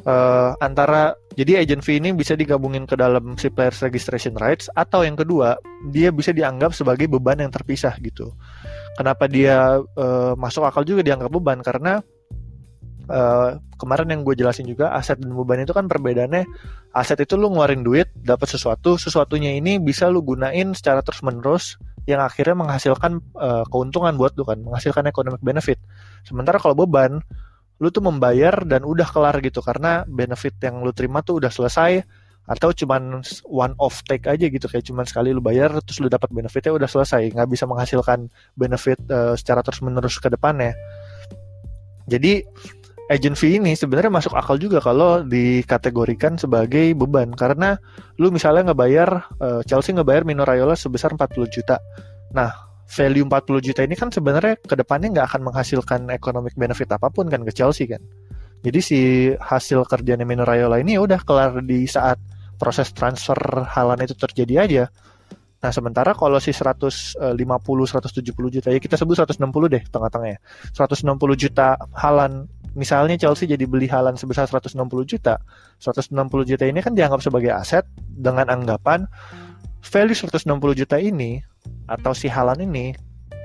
Uh, 0.00 0.56
antara 0.64 1.12
jadi 1.36 1.60
agent 1.60 1.84
fee 1.84 2.00
ini 2.00 2.16
bisa 2.16 2.32
digabungin 2.32 2.88
ke 2.88 2.96
dalam 2.96 3.36
si 3.36 3.52
players 3.52 3.84
registration 3.84 4.32
rights 4.32 4.72
atau 4.72 5.04
yang 5.04 5.12
kedua 5.12 5.60
dia 5.92 6.08
bisa 6.08 6.32
dianggap 6.32 6.72
sebagai 6.72 7.04
beban 7.04 7.36
yang 7.36 7.52
terpisah 7.52 7.92
gitu. 8.00 8.32
Kenapa 8.96 9.28
dia 9.28 9.76
uh, 9.80 10.32
masuk 10.40 10.64
akal 10.64 10.88
juga 10.88 11.04
dianggap 11.04 11.28
beban 11.28 11.60
karena 11.60 12.00
uh, 13.10 13.58
kemarin 13.76 14.08
yang 14.14 14.20
gue 14.22 14.38
jelasin 14.38 14.64
juga 14.70 14.94
aset 14.94 15.18
dan 15.18 15.34
beban 15.34 15.60
itu 15.60 15.74
kan 15.74 15.90
perbedaannya 15.90 16.46
aset 16.94 17.18
itu 17.20 17.34
lu 17.34 17.50
ngeluarin 17.50 17.82
duit 17.82 18.08
dapat 18.14 18.46
sesuatu 18.46 18.94
sesuatunya 18.96 19.58
ini 19.58 19.82
bisa 19.82 20.06
lu 20.06 20.22
gunain 20.22 20.72
secara 20.72 21.02
terus 21.02 21.20
menerus 21.26 21.76
yang 22.08 22.22
akhirnya 22.22 22.56
menghasilkan 22.56 23.20
uh, 23.36 23.66
keuntungan 23.68 24.14
buat 24.14 24.32
lu 24.38 24.46
kan 24.46 24.62
menghasilkan 24.62 25.10
economic 25.10 25.42
benefit. 25.42 25.78
Sementara 26.24 26.56
kalau 26.62 26.78
beban 26.78 27.20
lu 27.80 27.88
tuh 27.88 28.04
membayar 28.04 28.52
dan 28.68 28.84
udah 28.84 29.08
kelar 29.08 29.40
gitu 29.40 29.64
karena 29.64 30.04
benefit 30.04 30.52
yang 30.60 30.84
lu 30.84 30.92
terima 30.92 31.24
tuh 31.24 31.40
udah 31.40 31.48
selesai 31.48 32.04
atau 32.50 32.74
cuman 32.74 33.22
one 33.46 33.74
off 33.78 34.02
take 34.04 34.26
aja 34.26 34.50
gitu 34.50 34.66
kayak 34.66 34.82
cuman 34.82 35.06
sekali 35.06 35.30
lu 35.30 35.38
bayar 35.38 35.70
terus 35.86 36.02
lu 36.02 36.10
dapat 36.10 36.28
benefitnya 36.34 36.74
udah 36.74 36.88
selesai 36.90 37.30
nggak 37.30 37.48
bisa 37.48 37.64
menghasilkan 37.64 38.26
benefit 38.58 38.98
uh, 39.08 39.38
secara 39.38 39.64
terus 39.64 39.80
menerus 39.80 40.18
ke 40.18 40.28
depannya. 40.28 40.74
Jadi 42.10 42.42
agent 43.10 43.34
fee 43.34 43.58
ini 43.58 43.74
sebenarnya 43.74 44.06
masuk 44.06 44.38
akal 44.38 44.54
juga 44.54 44.78
kalau 44.78 45.26
dikategorikan 45.26 46.38
sebagai 46.38 46.94
beban 46.94 47.34
karena 47.34 47.74
lu 48.22 48.30
misalnya 48.30 48.70
ngebayar 48.70 49.10
uh, 49.42 49.60
Chelsea 49.66 49.90
ngebayar 49.90 50.22
Mino 50.22 50.46
Raiola 50.46 50.78
sebesar 50.78 51.10
40 51.18 51.50
juta. 51.50 51.82
Nah, 52.30 52.54
value 52.86 53.26
40 53.26 53.66
juta 53.66 53.80
ini 53.82 53.98
kan 53.98 54.14
sebenarnya 54.14 54.62
ke 54.62 54.78
depannya 54.78 55.10
nggak 55.10 55.26
akan 55.26 55.42
menghasilkan 55.42 56.00
economic 56.14 56.54
benefit 56.54 56.86
apa 56.94 57.10
pun 57.10 57.26
kan 57.26 57.42
ke 57.42 57.50
Chelsea 57.50 57.90
kan. 57.90 57.98
Jadi 58.62 58.78
si 58.78 59.00
hasil 59.34 59.82
kerjanya 59.90 60.22
Mino 60.22 60.46
Raiola 60.46 60.78
ini 60.78 60.94
ya 60.94 61.02
udah 61.02 61.18
kelar 61.26 61.58
di 61.66 61.90
saat 61.90 62.22
proses 62.62 62.94
transfer 62.94 63.66
halan 63.66 64.06
itu 64.06 64.14
terjadi 64.14 64.54
aja. 64.62 64.84
Nah, 65.60 65.72
sementara 65.74 66.16
kalau 66.16 66.38
si 66.38 66.54
150 66.54 67.20
170 67.20 68.54
juta 68.54 68.68
ya 68.72 68.78
kita 68.80 68.96
sebut 68.96 69.18
160 69.18 69.50
deh 69.66 69.82
tengah-tengahnya. 69.90 70.38
160 70.72 71.10
juta 71.36 71.74
halan 71.92 72.46
misalnya 72.78 73.18
Chelsea 73.18 73.50
jadi 73.50 73.64
beli 73.66 73.90
Halan 73.90 74.14
sebesar 74.14 74.46
160 74.46 74.76
juta, 75.06 75.42
160 75.82 76.14
juta 76.46 76.64
ini 76.66 76.78
kan 76.80 76.94
dianggap 76.94 77.20
sebagai 77.24 77.50
aset 77.54 77.86
dengan 77.98 78.46
anggapan 78.50 79.06
value 79.80 80.16
160 80.16 80.46
juta 80.76 80.96
ini 81.00 81.40
atau 81.88 82.12
si 82.12 82.28
Halan 82.28 82.60
ini 82.62 82.94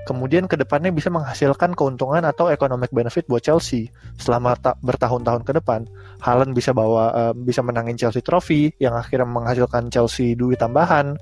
kemudian 0.06 0.46
ke 0.46 0.54
depannya 0.56 0.94
bisa 0.94 1.10
menghasilkan 1.10 1.74
keuntungan 1.74 2.22
atau 2.22 2.54
economic 2.54 2.94
benefit 2.94 3.26
buat 3.26 3.42
Chelsea 3.42 3.90
selama 4.22 4.54
ta 4.54 4.78
bertahun-tahun 4.86 5.42
ke 5.42 5.58
depan. 5.58 5.90
Halan 6.22 6.54
bisa 6.54 6.72
bawa 6.72 7.10
uh, 7.12 7.34
bisa 7.34 7.66
menangin 7.66 7.98
Chelsea 7.98 8.22
Trophy 8.22 8.70
yang 8.78 8.94
akhirnya 8.94 9.26
menghasilkan 9.26 9.90
Chelsea 9.90 10.38
duit 10.38 10.62
tambahan, 10.62 11.18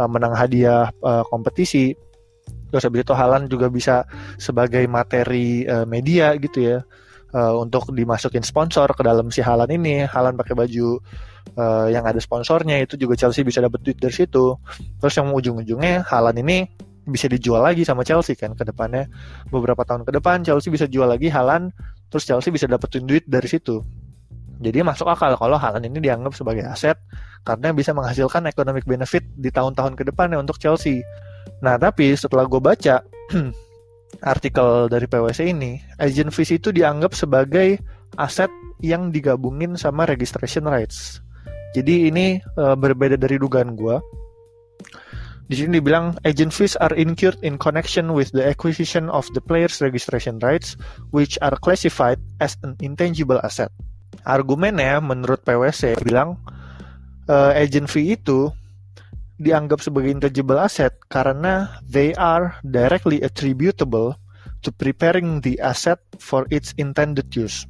uh, 0.00 0.08
menang 0.08 0.32
hadiah 0.32 0.88
uh, 1.04 1.22
kompetisi. 1.28 1.92
Terus 2.72 2.88
habis 2.88 3.04
itu 3.04 3.12
Halan 3.12 3.52
juga 3.52 3.68
bisa 3.68 4.08
sebagai 4.40 4.88
materi 4.88 5.68
uh, 5.68 5.84
media 5.84 6.32
gitu 6.40 6.58
ya 6.64 6.78
uh, 7.34 7.54
untuk 7.58 7.90
dimasukin 7.92 8.44
sponsor 8.44 8.88
ke 8.92 9.02
dalam 9.04 9.28
si 9.28 9.44
Halan 9.44 9.68
ini. 9.72 10.04
Halan 10.06 10.36
pakai 10.38 10.54
baju 10.54 11.00
uh, 11.58 11.88
yang 11.88 12.04
ada 12.06 12.20
sponsornya 12.22 12.80
itu 12.80 12.96
juga 12.96 13.18
Chelsea 13.18 13.42
bisa 13.42 13.60
dapat 13.60 13.82
duit 13.84 13.98
dari 13.98 14.14
situ. 14.14 14.56
Terus 15.00 15.14
yang 15.18 15.32
ujung-ujungnya 15.32 16.06
Halan 16.08 16.38
ini 16.40 16.68
bisa 17.06 17.26
dijual 17.26 17.66
lagi 17.66 17.82
sama 17.82 18.06
Chelsea 18.06 18.38
kan 18.38 18.54
ke 18.54 18.62
depannya 18.62 19.10
beberapa 19.50 19.82
tahun 19.82 20.06
ke 20.06 20.22
depan 20.22 20.46
Chelsea 20.46 20.70
bisa 20.70 20.86
jual 20.86 21.10
lagi 21.10 21.26
Halan 21.26 21.74
terus 22.14 22.22
Chelsea 22.22 22.54
bisa 22.54 22.70
dapetin 22.70 23.10
duit 23.10 23.26
dari 23.26 23.50
situ 23.50 23.82
jadi 24.62 24.86
masuk 24.86 25.10
akal 25.10 25.34
kalau 25.34 25.58
Halan 25.58 25.82
ini 25.82 25.98
dianggap 25.98 26.38
sebagai 26.38 26.62
aset 26.62 26.94
karena 27.42 27.74
bisa 27.74 27.90
menghasilkan 27.90 28.46
economic 28.46 28.86
benefit 28.86 29.26
di 29.34 29.50
tahun-tahun 29.50 29.98
ke 29.98 30.14
depannya 30.14 30.38
untuk 30.38 30.62
Chelsea 30.62 31.02
nah 31.58 31.74
tapi 31.74 32.14
setelah 32.14 32.46
gue 32.46 32.62
baca 32.62 33.02
artikel 34.20 34.92
dari 34.92 35.08
PwC 35.08 35.56
ini 35.56 35.80
agent 35.96 36.34
fees 36.36 36.52
itu 36.52 36.68
dianggap 36.68 37.16
sebagai 37.16 37.80
aset 38.20 38.52
yang 38.84 39.08
digabungin 39.08 39.80
sama 39.80 40.04
registration 40.04 40.68
rights 40.68 41.24
jadi 41.72 42.12
ini 42.12 42.44
uh, 42.60 42.76
berbeda 42.76 43.16
dari 43.16 43.40
dugaan 43.40 43.72
gue 43.72 43.96
di 45.52 45.60
sini 45.60 45.84
dibilang 45.84 46.16
agent 46.24 46.48
fees 46.48 46.80
are 46.80 46.96
incurred 46.96 47.36
in 47.44 47.60
connection 47.60 48.16
with 48.16 48.32
the 48.32 48.40
acquisition 48.40 49.12
of 49.12 49.28
the 49.36 49.42
player's 49.44 49.84
registration 49.84 50.40
rights 50.40 50.80
which 51.12 51.36
are 51.44 51.52
classified 51.60 52.16
as 52.40 52.56
an 52.64 52.72
intangible 52.80 53.36
asset. 53.44 53.68
Argumennya 54.24 55.04
menurut 55.04 55.44
PwC 55.44 56.00
bilang 56.00 56.40
uh, 57.28 57.52
agent 57.52 57.92
fee 57.92 58.16
itu 58.16 58.48
dianggap 59.42 59.82
sebagai 59.82 60.14
intangible 60.14 60.62
asset 60.62 60.94
karena 61.10 61.68
they 61.82 62.14
are 62.14 62.54
directly 62.62 63.18
attributable 63.20 64.14
to 64.62 64.70
preparing 64.70 65.42
the 65.42 65.58
asset 65.58 65.98
for 66.22 66.46
its 66.54 66.70
intended 66.78 67.26
use. 67.34 67.66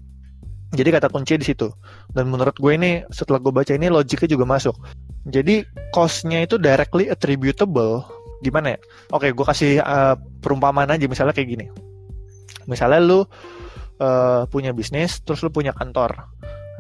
Jadi 0.73 0.89
kata 0.89 1.13
kunci 1.13 1.37
di 1.37 1.45
situ. 1.45 1.69
Dan 2.13 2.33
menurut 2.33 2.57
gue 2.57 2.73
ini 2.73 3.05
setelah 3.13 3.41
gue 3.41 3.53
baca 3.53 3.73
ini 3.77 3.93
logiknya 3.93 4.29
juga 4.29 4.49
masuk. 4.49 4.77
Jadi 5.29 5.65
cost-nya 5.93 6.45
itu 6.45 6.57
directly 6.57 7.13
attributable. 7.13 8.05
Gimana 8.41 8.77
ya? 8.77 8.79
Oke, 9.13 9.37
gue 9.37 9.47
kasih 9.47 9.85
uh, 9.85 10.17
perumpamaan 10.41 10.89
aja 10.89 11.05
misalnya 11.05 11.37
kayak 11.37 11.49
gini. 11.49 11.67
Misalnya 12.65 13.05
lu 13.05 13.21
uh, 13.21 14.49
punya 14.49 14.73
bisnis, 14.73 15.21
terus 15.21 15.45
lu 15.45 15.53
punya 15.53 15.77
kantor. 15.77 16.29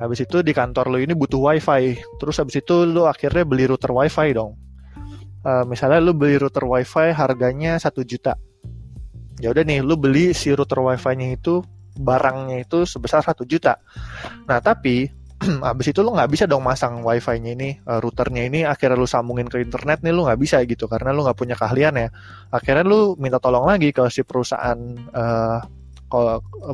Habis 0.00 0.25
itu 0.25 0.40
di 0.40 0.56
kantor 0.56 0.88
lu 0.88 0.99
ini 1.04 1.12
butuh 1.12 1.52
wifi. 1.52 2.00
Terus 2.16 2.40
habis 2.40 2.64
itu 2.64 2.88
lu 2.88 3.04
akhirnya 3.04 3.44
beli 3.44 3.68
router 3.68 3.92
wifi 3.92 4.32
dong. 4.32 4.56
Uh, 5.42 5.66
misalnya 5.66 5.99
lu 5.99 6.14
beli 6.14 6.38
router 6.38 6.62
wifi 6.62 7.11
harganya 7.11 7.76
satu 7.76 8.06
juta. 8.06 8.38
Ya 9.42 9.50
udah 9.50 9.66
nih, 9.66 9.82
lu 9.82 9.99
beli 9.99 10.30
si 10.30 10.54
router 10.54 10.78
wifi-nya 10.78 11.34
itu 11.34 11.66
barangnya 11.99 12.62
itu 12.62 12.87
sebesar 12.87 13.20
satu 13.26 13.42
juta. 13.44 13.76
Nah 14.46 14.62
tapi 14.62 15.11
abis 15.75 15.87
itu 15.90 16.00
lu 16.00 16.14
nggak 16.14 16.30
bisa 16.30 16.44
dong 16.46 16.62
masang 16.62 17.02
wifi-nya 17.02 17.52
ini 17.58 17.75
uh, 17.84 17.99
routernya 17.99 18.42
ini 18.46 18.61
akhirnya 18.62 18.94
lu 18.94 19.08
sambungin 19.11 19.50
ke 19.50 19.58
internet 19.58 20.00
nih 20.06 20.14
lu 20.14 20.22
nggak 20.26 20.40
bisa 20.40 20.62
gitu 20.62 20.87
karena 20.87 21.11
lu 21.11 21.26
nggak 21.26 21.38
punya 21.38 21.58
keahlian 21.58 21.99
ya 21.99 22.08
akhirnya 22.54 22.84
lu 22.87 23.18
minta 23.18 23.42
tolong 23.42 23.66
lagi 23.66 23.90
ke 23.90 24.06
si 24.08 24.22
perusahaan 24.22 24.78
uh, 25.11 25.58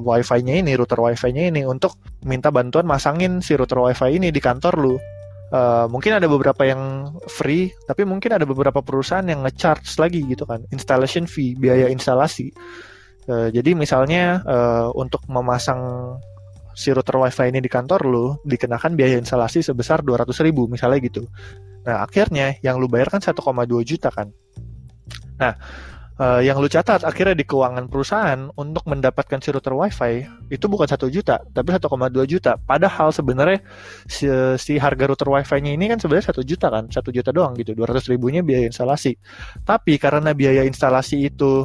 wifi-nya 0.02 0.60
ini 0.60 0.74
router 0.74 0.98
wifi-nya 0.98 1.48
ini 1.48 1.62
untuk 1.62 1.96
minta 2.26 2.50
bantuan 2.50 2.84
masangin 2.84 3.38
si 3.38 3.54
router 3.54 3.78
wifi 3.78 4.18
ini 4.18 4.34
di 4.34 4.40
kantor 4.42 4.74
lu 4.76 4.94
Uh, 5.48 5.88
mungkin 5.88 6.12
ada 6.12 6.28
beberapa 6.28 6.60
yang 6.68 7.08
free, 7.24 7.72
tapi 7.88 8.04
mungkin 8.04 8.36
ada 8.36 8.44
beberapa 8.44 8.84
perusahaan 8.84 9.24
yang 9.24 9.48
ngecharge 9.48 9.96
lagi 9.96 10.20
gitu 10.28 10.44
kan, 10.44 10.60
installation 10.68 11.24
fee, 11.24 11.56
biaya 11.56 11.88
instalasi. 11.88 12.52
Uh, 13.24 13.48
jadi 13.48 13.72
misalnya 13.72 14.44
uh, 14.44 14.92
untuk 14.92 15.24
memasang 15.28 15.80
si 16.78 16.94
router 16.94 17.18
wifi 17.18 17.50
ini 17.50 17.58
di 17.58 17.66
kantor 17.66 18.00
lu 18.06 18.26
dikenakan 18.46 18.94
biaya 18.94 19.18
instalasi 19.18 19.66
sebesar 19.66 20.06
200 20.06 20.30
ribu 20.46 20.70
misalnya 20.70 21.02
gitu. 21.02 21.26
Nah 21.82 22.06
akhirnya 22.06 22.54
yang 22.62 22.78
lu 22.78 22.86
bayar 22.86 23.10
kan 23.10 23.18
1,2 23.18 23.34
juta 23.82 24.14
kan. 24.14 24.30
Nah 25.42 25.58
uh, 26.18 26.40
yang 26.42 26.58
lu 26.58 26.66
catat 26.66 27.06
akhirnya 27.06 27.38
di 27.38 27.46
keuangan 27.46 27.86
perusahaan 27.86 28.50
untuk 28.58 28.84
mendapatkan 28.84 29.38
si 29.40 29.48
router 29.54 29.72
wifi 29.72 30.26
itu 30.50 30.66
bukan 30.66 30.90
satu 30.90 31.06
juta 31.08 31.40
tapi 31.54 31.72
1,2 31.72 31.88
juta. 32.28 32.58
Padahal 32.58 33.14
sebenarnya 33.14 33.62
si, 34.10 34.26
si 34.58 34.76
harga 34.76 35.08
router 35.08 35.30
wifi-nya 35.30 35.72
ini 35.72 35.88
kan 35.88 35.98
sebenarnya 36.02 36.34
satu 36.34 36.42
juta 36.42 36.68
kan, 36.68 36.90
satu 36.90 37.14
juta 37.14 37.30
doang 37.30 37.54
gitu, 37.56 37.72
200 37.72 38.12
ribunya 38.12 38.42
biaya 38.42 38.68
instalasi. 38.68 39.16
Tapi 39.62 39.96
karena 39.96 40.34
biaya 40.34 40.66
instalasi 40.66 41.30
itu 41.30 41.64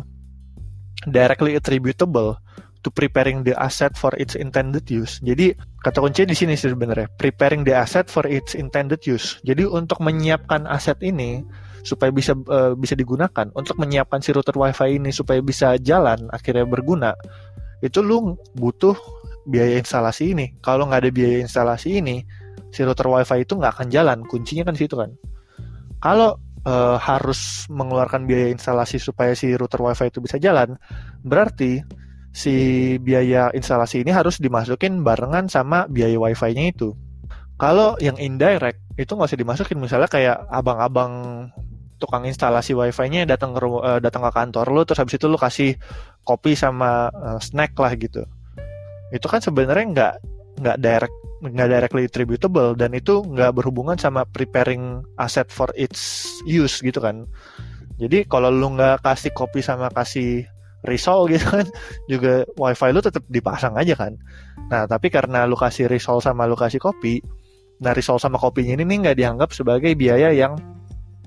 directly 1.10 1.60
attributable 1.60 2.40
to 2.84 2.92
preparing 2.92 3.48
the 3.48 3.56
asset 3.56 3.96
for 3.96 4.12
its 4.20 4.36
intended 4.36 4.84
use. 4.92 5.24
Jadi 5.24 5.56
kata 5.82 6.04
kunci 6.04 6.28
di 6.28 6.36
sini 6.36 6.54
sebenarnya 6.60 7.08
preparing 7.16 7.64
the 7.64 7.72
asset 7.72 8.12
for 8.12 8.28
its 8.28 8.54
intended 8.54 9.00
use. 9.08 9.40
Jadi 9.48 9.64
untuk 9.64 10.04
menyiapkan 10.04 10.68
aset 10.68 11.00
ini 11.00 11.44
supaya 11.84 12.10
bisa 12.10 12.34
uh, 12.48 12.74
bisa 12.80 12.96
digunakan, 12.96 13.52
untuk 13.54 13.76
menyiapkan 13.78 14.24
si 14.24 14.32
router 14.32 14.56
WiFi 14.56 15.04
ini 15.04 15.12
supaya 15.12 15.44
bisa 15.44 15.76
jalan 15.84 16.32
akhirnya 16.32 16.64
berguna, 16.64 17.12
itu 17.84 18.00
lu 18.00 18.40
butuh 18.56 18.96
biaya 19.44 19.78
instalasi 19.78 20.32
ini. 20.32 20.56
Kalau 20.64 20.88
nggak 20.88 21.04
ada 21.04 21.12
biaya 21.12 21.44
instalasi 21.44 22.00
ini, 22.00 22.24
si 22.72 22.82
router 22.88 23.12
WiFi 23.12 23.44
itu 23.44 23.60
nggak 23.60 23.74
akan 23.76 23.88
jalan. 23.92 24.18
Kuncinya 24.24 24.72
kan 24.72 24.76
situ 24.80 24.96
kan. 24.96 25.12
Kalau 26.00 26.40
uh, 26.64 26.96
harus 26.96 27.68
mengeluarkan 27.68 28.24
biaya 28.24 28.52
instalasi 28.56 29.00
supaya 29.04 29.36
si 29.36 29.52
router 29.52 29.84
WiFi 29.84 30.08
itu 30.08 30.20
bisa 30.24 30.40
jalan, 30.40 30.80
berarti 31.24 31.84
si 32.34 32.56
biaya 32.98 33.54
instalasi 33.54 34.02
ini 34.02 34.10
harus 34.10 34.42
dimasukin 34.42 35.06
barengan 35.06 35.52
sama 35.52 35.86
biaya 35.92 36.18
wifi-nya 36.18 36.72
itu. 36.72 36.96
Kalau 37.62 37.94
yang 38.02 38.18
indirect 38.18 38.82
itu 38.98 39.14
nggak 39.14 39.30
usah 39.30 39.40
dimasukin, 39.40 39.78
misalnya 39.78 40.10
kayak 40.10 40.38
abang-abang 40.50 41.14
tukang 42.04 42.28
instalasi 42.28 42.76
wifi-nya 42.76 43.24
datang 43.24 43.56
ke 43.56 43.64
uh, 43.64 44.04
datang 44.04 44.28
ke 44.28 44.32
kantor 44.36 44.66
lu 44.76 44.84
terus 44.84 45.00
habis 45.00 45.16
itu 45.16 45.32
lu 45.32 45.40
kasih 45.40 45.80
kopi 46.28 46.60
sama 46.60 47.08
uh, 47.16 47.40
snack 47.40 47.72
lah 47.80 47.96
gitu. 47.96 48.28
Itu 49.16 49.32
kan 49.32 49.40
sebenarnya 49.40 49.86
nggak 49.96 50.14
nggak 50.60 50.78
direct 50.84 51.16
nggak 51.44 51.70
directly 51.72 52.04
attributable 52.08 52.76
dan 52.76 52.92
itu 52.92 53.24
nggak 53.24 53.56
berhubungan 53.56 53.96
sama 53.96 54.28
preparing 54.28 55.04
asset 55.16 55.48
for 55.48 55.72
its 55.80 56.28
use 56.44 56.84
gitu 56.84 57.00
kan. 57.00 57.24
Jadi 57.96 58.28
kalau 58.28 58.52
lu 58.52 58.76
nggak 58.76 59.00
kasih 59.08 59.32
kopi 59.32 59.64
sama 59.64 59.88
kasih 59.96 60.44
risol 60.84 61.26
gitu 61.34 61.48
kan 61.48 61.66
juga 62.12 62.44
wifi 62.60 62.92
lu 62.92 63.00
tetap 63.00 63.24
dipasang 63.32 63.76
aja 63.80 63.96
kan 63.96 64.14
nah 64.70 64.86
tapi 64.86 65.10
karena 65.10 65.48
lu 65.48 65.56
kasih 65.56 65.88
risol 65.88 66.20
sama 66.20 66.46
lu 66.48 66.56
kasih 66.60 66.80
kopi 66.80 67.24
nah 67.84 67.92
risol 67.92 68.20
sama 68.20 68.40
kopinya 68.40 68.80
ini 68.80 69.02
nggak 69.04 69.18
dianggap 69.18 69.50
sebagai 69.52 69.92
biaya 69.98 70.32
yang 70.32 70.56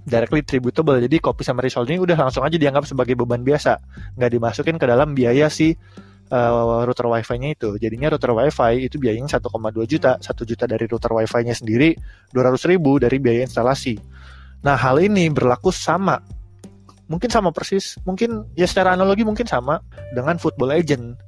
directly 0.06 0.46
tributable. 0.46 0.96
Jadi 1.02 1.18
kopi 1.18 1.42
sama 1.42 1.66
ini 1.66 1.98
udah 1.98 2.16
langsung 2.16 2.46
aja 2.46 2.54
dianggap 2.54 2.86
sebagai 2.86 3.18
beban 3.18 3.42
biasa. 3.42 3.82
Nggak 4.14 4.30
dimasukin 4.38 4.76
ke 4.78 4.86
dalam 4.86 5.12
biaya 5.18 5.50
si 5.50 5.74
uh, 6.30 6.86
router 6.86 7.10
wifi-nya 7.10 7.58
itu. 7.58 7.74
Jadinya 7.76 8.14
router 8.14 8.32
wifi 8.32 8.86
itu 8.86 8.96
biayanya 9.02 9.42
1,2 9.42 9.50
juta. 9.90 10.16
1 10.22 10.22
juta 10.46 10.64
dari 10.64 10.86
router 10.86 11.10
wifi-nya 11.10 11.52
sendiri 11.52 11.98
200 12.30 12.70
ribu 12.70 13.02
dari 13.02 13.18
biaya 13.18 13.42
instalasi. 13.44 13.98
Nah 14.62 14.78
hal 14.78 15.02
ini 15.02 15.26
berlaku 15.28 15.74
sama. 15.74 16.22
Mungkin 17.10 17.28
sama 17.28 17.50
persis. 17.50 17.98
Mungkin 18.06 18.54
ya 18.54 18.70
secara 18.70 18.94
analogi 18.94 19.26
mungkin 19.26 19.44
sama 19.44 19.82
dengan 20.14 20.38
football 20.38 20.70
agent 20.70 21.18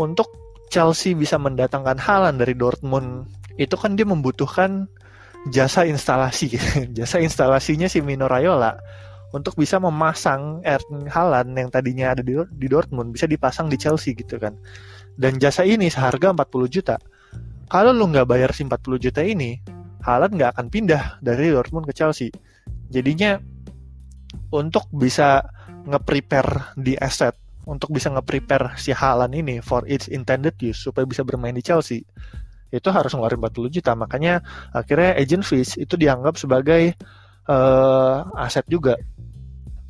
untuk 0.00 0.32
Chelsea 0.72 1.14
bisa 1.14 1.38
mendatangkan 1.38 1.96
Halan 1.96 2.42
dari 2.42 2.52
Dortmund 2.52 3.30
itu 3.56 3.72
kan 3.78 3.96
dia 3.96 4.04
membutuhkan 4.04 4.90
jasa 5.50 5.86
instalasi 5.86 6.58
jasa 6.98 7.22
instalasinya 7.22 7.86
si 7.86 8.02
Mino 8.02 8.26
Raiola 8.26 8.74
untuk 9.34 9.58
bisa 9.58 9.76
memasang 9.82 10.62
Erling 10.62 11.10
Haaland 11.10 11.52
yang 11.54 11.68
tadinya 11.68 12.14
ada 12.14 12.22
di, 12.22 12.34
di 12.34 12.66
Dortmund 12.70 13.12
bisa 13.12 13.26
dipasang 13.28 13.66
di 13.68 13.76
Chelsea 13.76 14.14
gitu 14.16 14.38
kan. 14.40 14.54
Dan 15.16 15.36
jasa 15.36 15.66
ini 15.66 15.90
seharga 15.92 16.32
40 16.32 16.70
juta. 16.70 16.96
Kalau 17.66 17.90
lu 17.90 18.06
nggak 18.08 18.28
bayar 18.30 18.50
si 18.54 18.62
40 18.62 19.02
juta 19.02 19.20
ini 19.26 19.58
Haaland 20.06 20.38
nggak 20.38 20.50
akan 20.56 20.66
pindah 20.70 21.18
dari 21.20 21.50
Dortmund 21.50 21.84
ke 21.90 21.92
Chelsea. 21.92 22.30
Jadinya 22.88 23.36
untuk 24.54 24.86
bisa 24.94 25.42
nge-prepare 25.86 26.74
di 26.78 26.94
asset 26.98 27.34
untuk 27.66 27.90
bisa 27.90 28.14
nge-prepare 28.14 28.78
si 28.78 28.94
Halan 28.94 29.34
ini 29.34 29.58
for 29.58 29.82
its 29.90 30.06
intended 30.06 30.54
use 30.62 30.78
supaya 30.78 31.02
bisa 31.02 31.26
bermain 31.26 31.54
di 31.54 31.62
Chelsea 31.66 32.06
itu 32.74 32.88
harus 32.90 33.14
ngeluarin 33.14 33.38
40 33.38 33.74
juta 33.78 33.92
makanya 33.94 34.42
akhirnya 34.74 35.14
agent 35.14 35.44
fees 35.46 35.78
itu 35.78 35.94
dianggap 35.94 36.34
sebagai 36.34 36.94
uh, 37.46 38.26
aset 38.36 38.66
juga. 38.66 38.98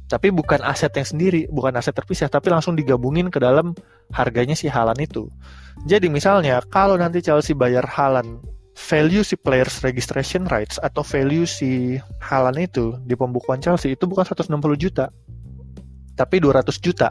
Tapi 0.07 0.31
bukan 0.31 0.63
aset 0.63 0.95
yang 0.95 1.09
sendiri 1.09 1.41
bukan 1.51 1.75
aset 1.75 1.91
terpisah 1.91 2.31
tapi 2.31 2.53
langsung 2.53 2.79
digabungin 2.79 3.27
ke 3.27 3.43
dalam 3.43 3.75
harganya 4.15 4.55
si 4.55 4.71
Halan 4.71 4.97
itu. 5.03 5.27
Jadi 5.89 6.07
misalnya 6.07 6.63
kalau 6.71 6.95
nanti 6.95 7.19
Chelsea 7.25 7.59
bayar 7.59 7.83
Halan 7.91 8.39
value 8.77 9.25
si 9.25 9.35
players 9.35 9.83
registration 9.83 10.47
rights 10.47 10.79
atau 10.79 11.03
value 11.03 11.49
si 11.49 11.99
Halan 12.23 12.61
itu 12.61 12.95
di 13.03 13.19
pembukuan 13.19 13.59
Chelsea 13.59 13.97
itu 13.97 14.07
bukan 14.07 14.23
160 14.23 14.53
juta 14.79 15.11
tapi 16.15 16.39
200 16.39 16.71
juta. 16.79 17.11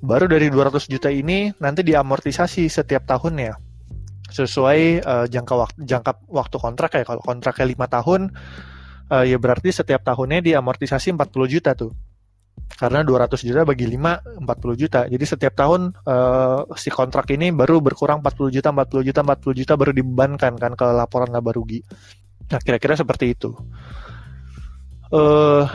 Baru 0.00 0.28
dari 0.28 0.52
200 0.52 0.92
juta 0.92 1.08
ini 1.08 1.52
nanti 1.56 1.80
diamortisasi 1.84 2.68
setiap 2.68 3.08
tahunnya 3.08 3.69
sesuai 4.30 4.80
uh, 5.04 5.26
jangka 5.26 5.54
waktu 5.54 5.78
jangka 5.84 6.12
waktu 6.30 6.56
kontrak 6.56 6.90
ya 6.96 7.04
kalau 7.04 7.22
kontraknya 7.22 7.66
lima 7.68 7.86
tahun 7.90 8.30
uh, 9.10 9.24
ya 9.26 9.36
berarti 9.36 9.74
setiap 9.74 10.06
tahunnya 10.06 10.40
diamortisasi 10.40 11.12
40 11.12 11.54
juta 11.54 11.74
tuh 11.74 11.92
karena 12.70 13.02
200 13.02 13.34
juta 13.44 13.62
bagi 13.66 13.86
5 13.90 14.46
40 14.46 14.80
juta. 14.80 15.00
Jadi 15.04 15.24
setiap 15.26 15.54
tahun 15.58 15.92
uh, 16.06 16.70
si 16.78 16.88
kontrak 16.88 17.26
ini 17.34 17.50
baru 17.50 17.82
berkurang 17.82 18.22
40 18.22 18.56
juta, 18.56 18.68
40 18.70 19.06
juta, 19.10 19.20
40 19.26 19.60
juta 19.60 19.72
baru 19.74 19.92
dibebankan 19.92 20.52
kan 20.56 20.72
ke 20.78 20.86
laporan 20.86 21.28
laba 21.34 21.50
rugi. 21.50 21.82
Nah, 22.50 22.60
kira-kira 22.62 22.94
seperti 22.98 23.34
itu. 23.34 23.50
Uh, 25.10 25.66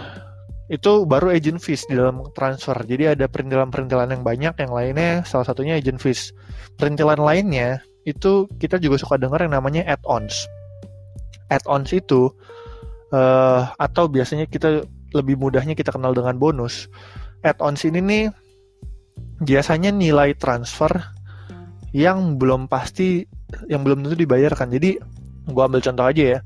itu 0.66 1.06
baru 1.06 1.30
agent 1.30 1.62
fees 1.62 1.86
di 1.86 1.94
dalam 1.94 2.26
transfer. 2.34 2.76
Jadi 2.88 3.14
ada 3.14 3.30
perintilan-perintilan 3.30 4.10
yang 4.18 4.24
banyak, 4.26 4.54
yang 4.66 4.72
lainnya 4.74 5.12
salah 5.28 5.46
satunya 5.46 5.78
agent 5.78 6.02
fees. 6.02 6.34
Perintilan 6.80 7.22
lainnya 7.22 7.86
itu 8.06 8.46
kita 8.62 8.78
juga 8.78 9.02
suka 9.02 9.18
dengar 9.18 9.42
yang 9.42 9.58
namanya 9.58 9.82
add-ons. 9.90 10.46
Add-ons 11.50 11.90
itu 11.92 12.30
uh, 13.10 13.62
atau 13.76 14.06
biasanya 14.06 14.46
kita 14.46 14.86
lebih 15.18 15.42
mudahnya 15.42 15.74
kita 15.74 15.90
kenal 15.90 16.14
dengan 16.14 16.38
bonus. 16.38 16.86
Add-ons 17.42 17.82
ini 17.90 18.00
nih 18.02 18.24
biasanya 19.42 19.90
nilai 19.90 20.38
transfer 20.38 20.94
yang 21.96 22.38
belum 22.38 22.70
pasti, 22.70 23.26
yang 23.66 23.82
belum 23.82 24.06
tentu 24.06 24.16
dibayarkan. 24.22 24.70
Jadi 24.70 25.02
gua 25.50 25.66
ambil 25.66 25.82
contoh 25.82 26.06
aja 26.06 26.24
ya. 26.38 26.40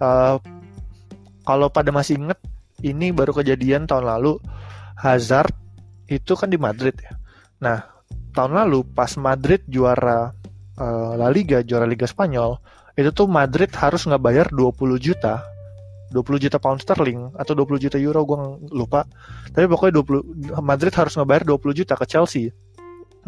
Uh, 0.00 0.36
kalau 1.44 1.72
pada 1.72 1.88
masih 1.92 2.20
inget 2.20 2.38
ini 2.84 3.12
baru 3.12 3.36
kejadian 3.36 3.84
tahun 3.84 4.08
lalu 4.08 4.40
Hazard 4.96 5.52
itu 6.08 6.36
kan 6.36 6.52
di 6.52 6.60
Madrid 6.60 6.96
ya. 7.00 7.16
Nah, 7.60 7.78
tahun 8.32 8.56
lalu 8.56 8.84
pas 8.92 9.16
Madrid 9.20 9.64
juara 9.68 10.32
uh, 10.80 11.12
La 11.20 11.28
Liga, 11.28 11.60
juara 11.60 11.84
Liga 11.84 12.08
Spanyol, 12.08 12.56
itu 12.96 13.12
tuh 13.12 13.28
Madrid 13.28 13.68
harus 13.76 14.08
nggak 14.08 14.22
bayar 14.22 14.46
20 14.48 14.96
juta. 14.96 15.44
20 16.10 16.42
juta 16.42 16.58
pound 16.58 16.82
sterling 16.82 17.30
atau 17.38 17.54
20 17.54 17.86
juta 17.86 17.94
euro 18.02 18.26
gue 18.26 18.38
lupa. 18.74 19.06
Tapi 19.54 19.70
pokoknya 19.70 20.02
20 20.02 20.58
Madrid 20.58 20.90
harus 20.90 21.14
ngebayar 21.14 21.46
20 21.46 21.70
juta 21.70 21.94
ke 21.94 22.02
Chelsea. 22.02 22.50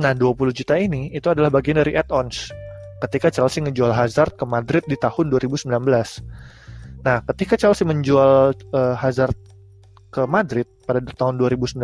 Nah 0.02 0.10
20 0.18 0.50
juta 0.50 0.74
ini 0.74 1.14
itu 1.14 1.30
adalah 1.30 1.46
bagian 1.54 1.78
dari 1.78 1.94
add-ons. 1.94 2.50
Ketika 2.98 3.30
Chelsea 3.30 3.62
ngejual 3.62 3.94
Hazard 3.94 4.34
ke 4.34 4.42
Madrid 4.42 4.82
di 4.90 4.98
tahun 4.98 5.30
2019 5.30 5.70
Nah, 7.02 7.18
ketika 7.34 7.58
Chelsea 7.58 7.82
menjual 7.82 8.54
uh, 8.54 8.94
Hazard 8.94 9.34
ke 10.14 10.22
Madrid 10.30 10.70
pada 10.86 11.02
tahun 11.02 11.34
2019, 11.38 11.82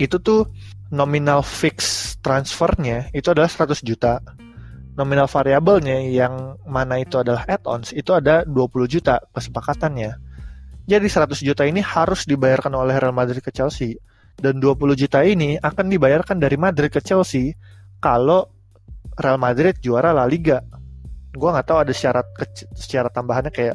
itu 0.00 0.16
tuh 0.18 0.48
nominal 0.88 1.44
fix 1.44 2.16
transfernya 2.24 3.12
itu 3.12 3.28
adalah 3.30 3.52
100 3.52 3.84
juta. 3.84 4.24
Nominal 4.94 5.26
variabelnya 5.26 6.06
yang 6.06 6.58
mana 6.62 7.02
itu 7.02 7.18
adalah 7.18 7.42
add-ons 7.50 7.90
itu 7.90 8.14
ada 8.14 8.46
20 8.46 8.86
juta 8.86 9.18
kesepakatannya. 9.34 10.14
Jadi 10.86 11.06
100 11.08 11.34
juta 11.42 11.66
ini 11.66 11.82
harus 11.82 12.28
dibayarkan 12.28 12.70
oleh 12.78 12.94
Real 12.94 13.16
Madrid 13.16 13.42
ke 13.42 13.50
Chelsea 13.50 13.98
dan 14.38 14.62
20 14.62 14.94
juta 14.94 15.26
ini 15.26 15.58
akan 15.58 15.90
dibayarkan 15.90 16.38
dari 16.38 16.54
Madrid 16.54 16.94
ke 16.94 17.02
Chelsea 17.02 17.58
kalau 17.98 18.46
Real 19.18 19.40
Madrid 19.40 19.74
juara 19.82 20.14
La 20.14 20.28
Liga. 20.30 20.62
Gua 21.34 21.50
nggak 21.50 21.66
tahu 21.66 21.78
ada 21.82 21.92
syarat 21.94 22.26
syarat 22.78 23.10
tambahannya 23.10 23.50
kayak 23.50 23.74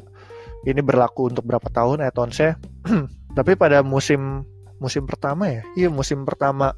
ini 0.67 0.81
berlaku 0.83 1.31
untuk 1.31 1.47
berapa 1.47 1.67
tahun 1.71 2.03
Etonsnya 2.03 2.59
tapi 3.37 3.55
pada 3.55 3.79
musim 3.85 4.43
musim 4.79 5.07
pertama 5.07 5.47
ya 5.47 5.61
iya 5.75 5.87
musim 5.91 6.23
pertama 6.27 6.75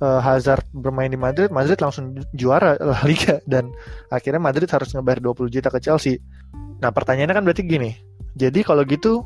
uh, 0.00 0.20
Hazard 0.20 0.64
bermain 0.72 1.08
di 1.08 1.18
Madrid 1.18 1.48
Madrid 1.52 1.78
langsung 1.80 2.16
juara 2.34 2.76
La 2.92 3.00
Liga 3.04 3.40
dan 3.48 3.72
akhirnya 4.12 4.40
Madrid 4.40 4.68
harus 4.68 4.92
ngebayar 4.92 5.20
20 5.22 5.54
juta 5.54 5.68
ke 5.72 5.78
Chelsea 5.80 6.20
nah 6.80 6.92
pertanyaannya 6.92 7.34
kan 7.36 7.44
berarti 7.44 7.64
gini 7.64 7.90
jadi 8.36 8.60
kalau 8.64 8.84
gitu 8.84 9.24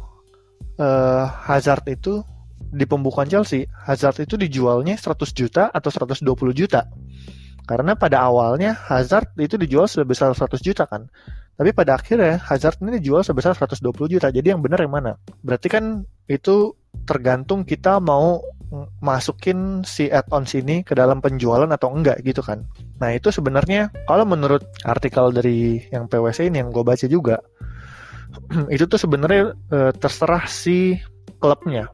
uh, 0.78 1.24
Hazard 1.26 1.86
itu 1.90 2.22
di 2.70 2.86
pembukaan 2.86 3.26
Chelsea 3.26 3.66
Hazard 3.86 4.22
itu 4.22 4.38
dijualnya 4.38 4.94
100 4.94 5.16
juta 5.34 5.72
atau 5.72 5.90
120 5.90 6.26
juta 6.54 6.86
karena 7.66 7.94
pada 7.94 8.26
awalnya 8.26 8.74
Hazard 8.74 9.34
itu 9.38 9.58
dijual 9.58 9.90
sebesar 9.90 10.34
100 10.34 10.58
juta 10.62 10.86
kan 10.86 11.10
tapi 11.60 11.76
pada 11.76 12.00
akhirnya 12.00 12.40
Hazard 12.40 12.80
ini 12.80 12.96
dijual 13.04 13.20
sebesar 13.20 13.52
120 13.52 13.92
juta. 14.08 14.32
Jadi 14.32 14.48
yang 14.48 14.64
benar 14.64 14.80
yang 14.80 14.96
mana? 14.96 15.20
Berarti 15.44 15.68
kan 15.68 16.08
itu 16.24 16.72
tergantung 17.04 17.68
kita 17.68 18.00
mau 18.00 18.40
masukin 19.02 19.82
si 19.82 20.06
add-ons 20.06 20.54
ini 20.54 20.86
ke 20.86 20.94
dalam 20.94 21.18
penjualan 21.18 21.66
atau 21.66 21.90
enggak 21.90 22.22
gitu 22.22 22.40
kan. 22.40 22.62
Nah 23.02 23.10
itu 23.10 23.34
sebenarnya 23.34 23.90
kalau 24.06 24.22
menurut 24.22 24.62
artikel 24.86 25.34
dari 25.34 25.82
yang 25.90 26.06
PwC 26.06 26.46
ini 26.50 26.62
yang 26.62 26.70
gue 26.70 26.86
baca 26.86 27.06
juga, 27.10 27.42
itu 28.74 28.86
tuh 28.86 28.98
sebenarnya 28.98 29.58
e, 29.74 29.78
terserah 29.98 30.46
si 30.46 30.94
klubnya. 31.42 31.90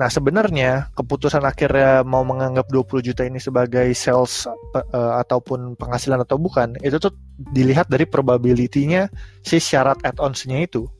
Nah, 0.00 0.10
sebenarnya 0.10 0.90
keputusan 0.98 1.46
akhirnya 1.46 2.02
mau 2.02 2.26
menganggap 2.26 2.66
20 2.74 3.06
juta 3.06 3.22
ini 3.22 3.38
sebagai 3.38 3.86
sales 3.94 4.50
uh, 4.74 5.14
ataupun 5.22 5.78
penghasilan 5.78 6.18
atau 6.26 6.42
bukan, 6.42 6.74
itu 6.82 6.98
tuh 6.98 7.14
dilihat 7.54 7.86
dari 7.86 8.02
probability-nya 8.02 9.06
si 9.46 9.62
syarat 9.62 10.02
add-ons-nya 10.02 10.66
itu. 10.66 10.90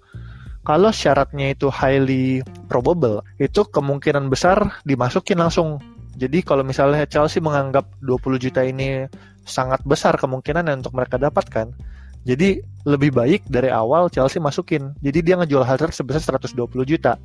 Kalau 0.63 0.95
syaratnya 0.95 1.59
itu 1.59 1.67
highly 1.69 2.47
probable, 2.71 3.27
itu 3.43 3.67
kemungkinan 3.67 4.31
besar 4.31 4.79
dimasukin 4.87 5.43
langsung. 5.43 5.83
Jadi 6.15 6.45
kalau 6.47 6.63
misalnya 6.63 7.03
Chelsea 7.09 7.43
menganggap 7.43 7.89
20 8.05 8.39
juta 8.39 8.63
ini 8.63 9.11
sangat 9.43 9.83
besar 9.83 10.15
kemungkinan 10.15 10.71
untuk 10.71 10.95
mereka 10.95 11.19
dapatkan, 11.19 11.75
jadi 12.23 12.63
lebih 12.87 13.11
baik 13.11 13.51
dari 13.51 13.75
awal 13.75 14.07
Chelsea 14.07 14.39
masukin. 14.39 14.95
Jadi 15.03 15.19
dia 15.27 15.35
ngejual 15.35 15.67
Hazard 15.67 15.91
sebesar 15.91 16.39
120 16.39 16.63
juta 16.87 17.19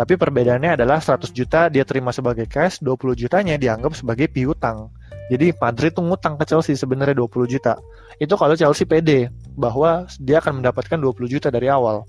tapi 0.00 0.16
perbedaannya 0.16 0.80
adalah 0.80 1.02
100 1.02 1.34
juta 1.34 1.68
dia 1.68 1.84
terima 1.84 2.14
sebagai 2.14 2.46
cash, 2.46 2.80
20 2.80 3.12
jutanya 3.18 3.60
dianggap 3.60 3.92
sebagai 3.92 4.30
piutang. 4.30 4.88
Jadi 5.28 5.54
Madrid 5.54 5.92
tuh 5.94 6.08
ngutang 6.08 6.40
ke 6.40 6.44
Chelsea 6.48 6.74
sebenarnya 6.74 7.14
20 7.20 7.44
juta. 7.46 7.78
Itu 8.18 8.34
kalau 8.40 8.56
Chelsea 8.56 8.88
pede 8.88 9.30
bahwa 9.54 10.08
dia 10.18 10.40
akan 10.42 10.62
mendapatkan 10.62 10.98
20 10.98 11.28
juta 11.30 11.48
dari 11.52 11.70
awal. 11.70 12.08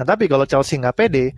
Nah 0.00 0.04
tapi 0.04 0.26
kalau 0.26 0.48
Chelsea 0.48 0.80
nggak 0.80 0.96
pede 0.96 1.34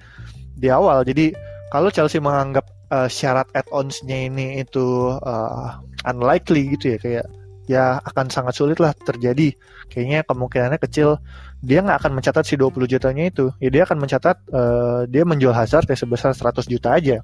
di 0.56 0.68
awal, 0.72 1.04
jadi 1.04 1.36
kalau 1.68 1.90
Chelsea 1.92 2.22
menganggap 2.22 2.64
uh, 2.90 3.08
syarat 3.10 3.50
add-ons-nya 3.52 4.30
ini 4.30 4.62
itu 4.62 5.12
uh, 5.18 5.78
unlikely 6.06 6.76
gitu 6.78 6.94
ya 6.94 6.98
kayak 7.02 7.26
ya 7.66 7.98
akan 8.06 8.30
sangat 8.30 8.54
sulit 8.54 8.78
lah 8.78 8.94
terjadi. 8.94 9.52
Kayaknya 9.90 10.22
kemungkinannya 10.26 10.78
kecil. 10.78 11.18
Dia 11.66 11.82
nggak 11.82 12.06
akan 12.06 12.12
mencatat 12.14 12.46
si 12.46 12.54
20 12.54 12.86
jutanya 12.86 13.26
itu. 13.26 13.50
Ya 13.58 13.68
dia 13.74 13.82
akan 13.82 13.98
mencatat 13.98 14.36
uh, 14.54 15.00
dia 15.10 15.26
menjual 15.26 15.54
Hazard 15.54 15.90
ya 15.90 15.98
sebesar 15.98 16.30
100 16.32 16.62
juta 16.70 16.94
aja. 16.94 17.18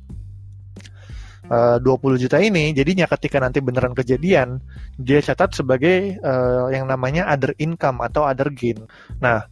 Uh, 1.47 1.77
20 1.83 2.23
juta 2.23 2.39
ini 2.39 2.71
jadinya 2.73 3.05
ketika 3.11 3.37
nanti 3.43 3.59
beneran 3.59 3.93
kejadian 3.93 4.63
dia 4.95 5.19
catat 5.21 5.53
sebagai 5.53 6.17
uh, 6.23 6.71
yang 6.71 6.87
namanya 6.87 7.29
other 7.29 7.53
income 7.59 8.03
atau 8.03 8.25
other 8.27 8.51
gain. 8.51 8.83
Nah, 9.21 9.52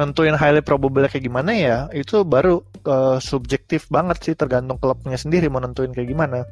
nentuin 0.00 0.32
highly 0.32 0.64
probable 0.64 1.04
kayak 1.04 1.28
gimana 1.28 1.52
ya 1.52 1.76
itu 1.92 2.24
baru 2.24 2.64
uh, 2.88 3.20
subjektif 3.20 3.86
banget 3.92 4.22
sih 4.24 4.34
tergantung 4.38 4.80
klubnya 4.80 5.18
sendiri 5.20 5.50
mau 5.52 5.60
nentuin 5.60 5.92
kayak 5.92 6.08
gimana. 6.08 6.48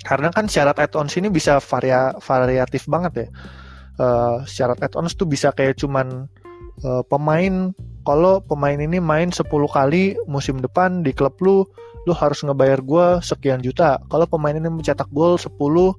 Karena 0.00 0.32
kan 0.32 0.48
syarat 0.48 0.80
add-ons 0.80 1.12
ini 1.20 1.28
bisa 1.28 1.60
varia 1.60 2.16
variatif 2.24 2.88
banget 2.88 3.12
ya. 3.12 3.28
Uh, 4.00 4.36
syarat 4.48 4.80
add-ons 4.80 5.12
tuh 5.12 5.28
bisa 5.28 5.52
kayak 5.52 5.76
cuman 5.76 6.24
uh, 6.86 7.02
pemain 7.04 7.76
kalau 8.08 8.40
pemain 8.40 8.80
ini 8.80 8.96
main 8.96 9.28
10 9.28 9.44
kali 9.50 10.16
musim 10.24 10.56
depan 10.64 11.04
di 11.04 11.12
klub 11.12 11.36
lu 11.44 11.68
lu 12.08 12.16
harus 12.16 12.40
ngebayar 12.40 12.80
gue 12.80 13.06
sekian 13.20 13.60
juta. 13.60 14.00
Kalau 14.08 14.24
pemain 14.24 14.56
ini 14.56 14.72
mencetak 14.72 15.12
gol 15.12 15.36
10 15.36 15.52
uh, 15.52 15.92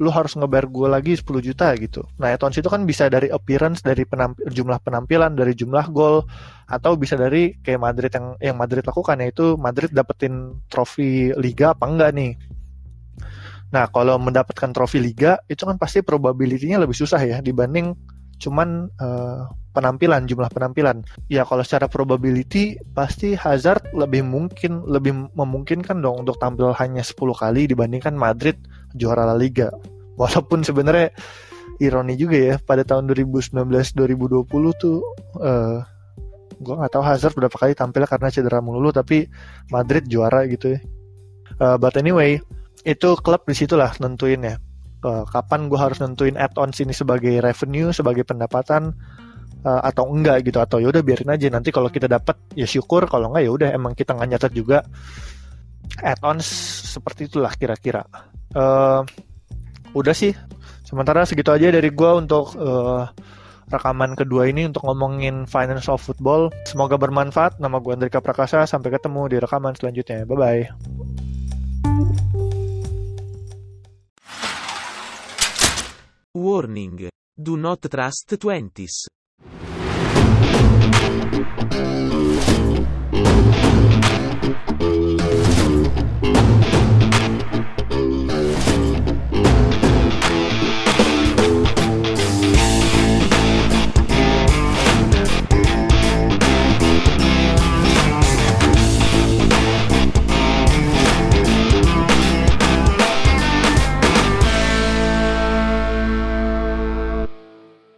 lu 0.00 0.08
harus 0.08 0.32
ngebayar 0.32 0.64
gue 0.64 0.88
lagi 0.88 1.12
10 1.12 1.28
juta 1.44 1.76
gitu. 1.76 2.08
Nah, 2.16 2.32
add 2.32 2.40
itu 2.40 2.68
kan 2.72 2.88
bisa 2.88 3.12
dari 3.12 3.28
appearance, 3.28 3.84
dari 3.84 4.08
penamp 4.08 4.40
jumlah 4.48 4.80
penampilan, 4.80 5.36
dari 5.36 5.52
jumlah 5.52 5.92
gol, 5.92 6.24
atau 6.64 6.96
bisa 6.96 7.20
dari 7.20 7.52
kayak 7.60 7.80
Madrid 7.84 8.10
yang 8.16 8.26
yang 8.40 8.56
Madrid 8.56 8.80
lakukan 8.88 9.20
yaitu 9.20 9.60
Madrid 9.60 9.92
dapetin 9.92 10.56
trofi 10.72 11.36
Liga 11.36 11.76
apa 11.76 11.84
enggak 11.84 12.10
nih. 12.16 12.32
Nah, 13.70 13.86
kalau 13.92 14.16
mendapatkan 14.16 14.72
trofi 14.72 14.98
Liga 15.04 15.36
itu 15.52 15.68
kan 15.68 15.76
pasti 15.76 16.00
probability-nya 16.00 16.80
lebih 16.80 16.96
susah 16.96 17.20
ya 17.20 17.38
dibanding 17.44 17.92
cuman 18.40 18.88
uh, 18.96 19.52
penampilan 19.76 20.24
jumlah 20.24 20.48
penampilan. 20.48 21.04
Ya 21.28 21.44
kalau 21.44 21.60
secara 21.60 21.86
probability 21.86 22.80
pasti 22.96 23.36
Hazard 23.36 23.84
lebih 23.92 24.24
mungkin 24.24 24.82
lebih 24.88 25.28
memungkinkan 25.36 26.00
dong 26.00 26.24
untuk 26.26 26.40
tampil 26.40 26.72
hanya 26.80 27.04
10 27.04 27.14
kali 27.36 27.68
dibandingkan 27.68 28.16
Madrid 28.16 28.56
juara 28.94 29.26
La 29.28 29.36
Liga. 29.36 29.70
Walaupun 30.20 30.66
sebenarnya 30.66 31.14
ironi 31.80 32.14
juga 32.14 32.36
ya 32.36 32.54
pada 32.60 32.84
tahun 32.84 33.08
2019-2020 33.08 33.96
tuh 34.76 35.00
uh, 35.40 35.48
eh, 35.48 35.76
gue 36.60 36.74
nggak 36.76 36.92
tahu 36.92 37.00
Hazard 37.00 37.32
berapa 37.32 37.56
kali 37.56 37.72
tampil 37.72 38.04
karena 38.04 38.28
cedera 38.28 38.60
mulu 38.60 38.92
tapi 38.92 39.24
Madrid 39.72 40.04
juara 40.04 40.44
gitu 40.44 40.76
ya. 40.76 40.80
Uh, 41.56 41.76
but 41.80 41.96
anyway 41.96 42.36
itu 42.84 43.16
klub 43.24 43.44
di 43.48 43.56
situlah 43.56 43.92
nentuin 44.00 44.44
ya 44.44 44.54
uh, 45.04 45.24
kapan 45.28 45.68
gue 45.68 45.78
harus 45.80 46.00
nentuin 46.00 46.36
add-ons 46.36 46.76
ini 46.80 46.92
sebagai 46.92 47.32
revenue 47.40 47.92
sebagai 47.92 48.24
pendapatan 48.24 48.92
uh, 49.64 49.80
atau 49.84 50.08
enggak 50.08 50.48
gitu 50.48 50.60
atau 50.60 50.80
yaudah 50.80 51.04
biarin 51.04 51.32
aja 51.32 51.48
nanti 51.52 51.72
kalau 51.72 51.88
kita 51.92 52.08
dapat 52.08 52.36
ya 52.56 52.64
syukur 52.64 53.08
kalau 53.08 53.32
enggak 53.32 53.44
ya 53.48 53.50
udah 53.52 53.68
emang 53.72 53.92
kita 53.92 54.16
nggak 54.16 54.28
nyatet 54.36 54.52
juga 54.56 54.78
add-ons 56.00 56.46
seperti 56.96 57.28
itulah 57.28 57.52
kira-kira 57.56 58.04
uh, 58.54 59.02
udah 59.94 60.14
sih. 60.14 60.34
Sementara 60.86 61.22
segitu 61.22 61.54
aja 61.54 61.70
dari 61.70 61.90
gue 61.94 62.10
untuk 62.18 62.58
uh, 62.58 63.06
rekaman 63.70 64.18
kedua 64.18 64.50
ini 64.50 64.66
untuk 64.66 64.82
ngomongin 64.90 65.46
finance 65.46 65.86
of 65.86 66.02
football. 66.02 66.50
Semoga 66.66 66.98
bermanfaat. 66.98 67.62
Nama 67.62 67.78
gue 67.78 67.92
Andrika 67.94 68.18
Prakasa. 68.18 68.66
Sampai 68.66 68.90
ketemu 68.90 69.30
di 69.30 69.36
rekaman 69.38 69.78
selanjutnya. 69.78 70.26
Bye 70.26 70.38
bye 70.38 70.62
Warning. 76.34 77.10
Do 77.34 77.54
not 77.58 77.82
trust 77.86 78.34
twenties. 78.38 79.19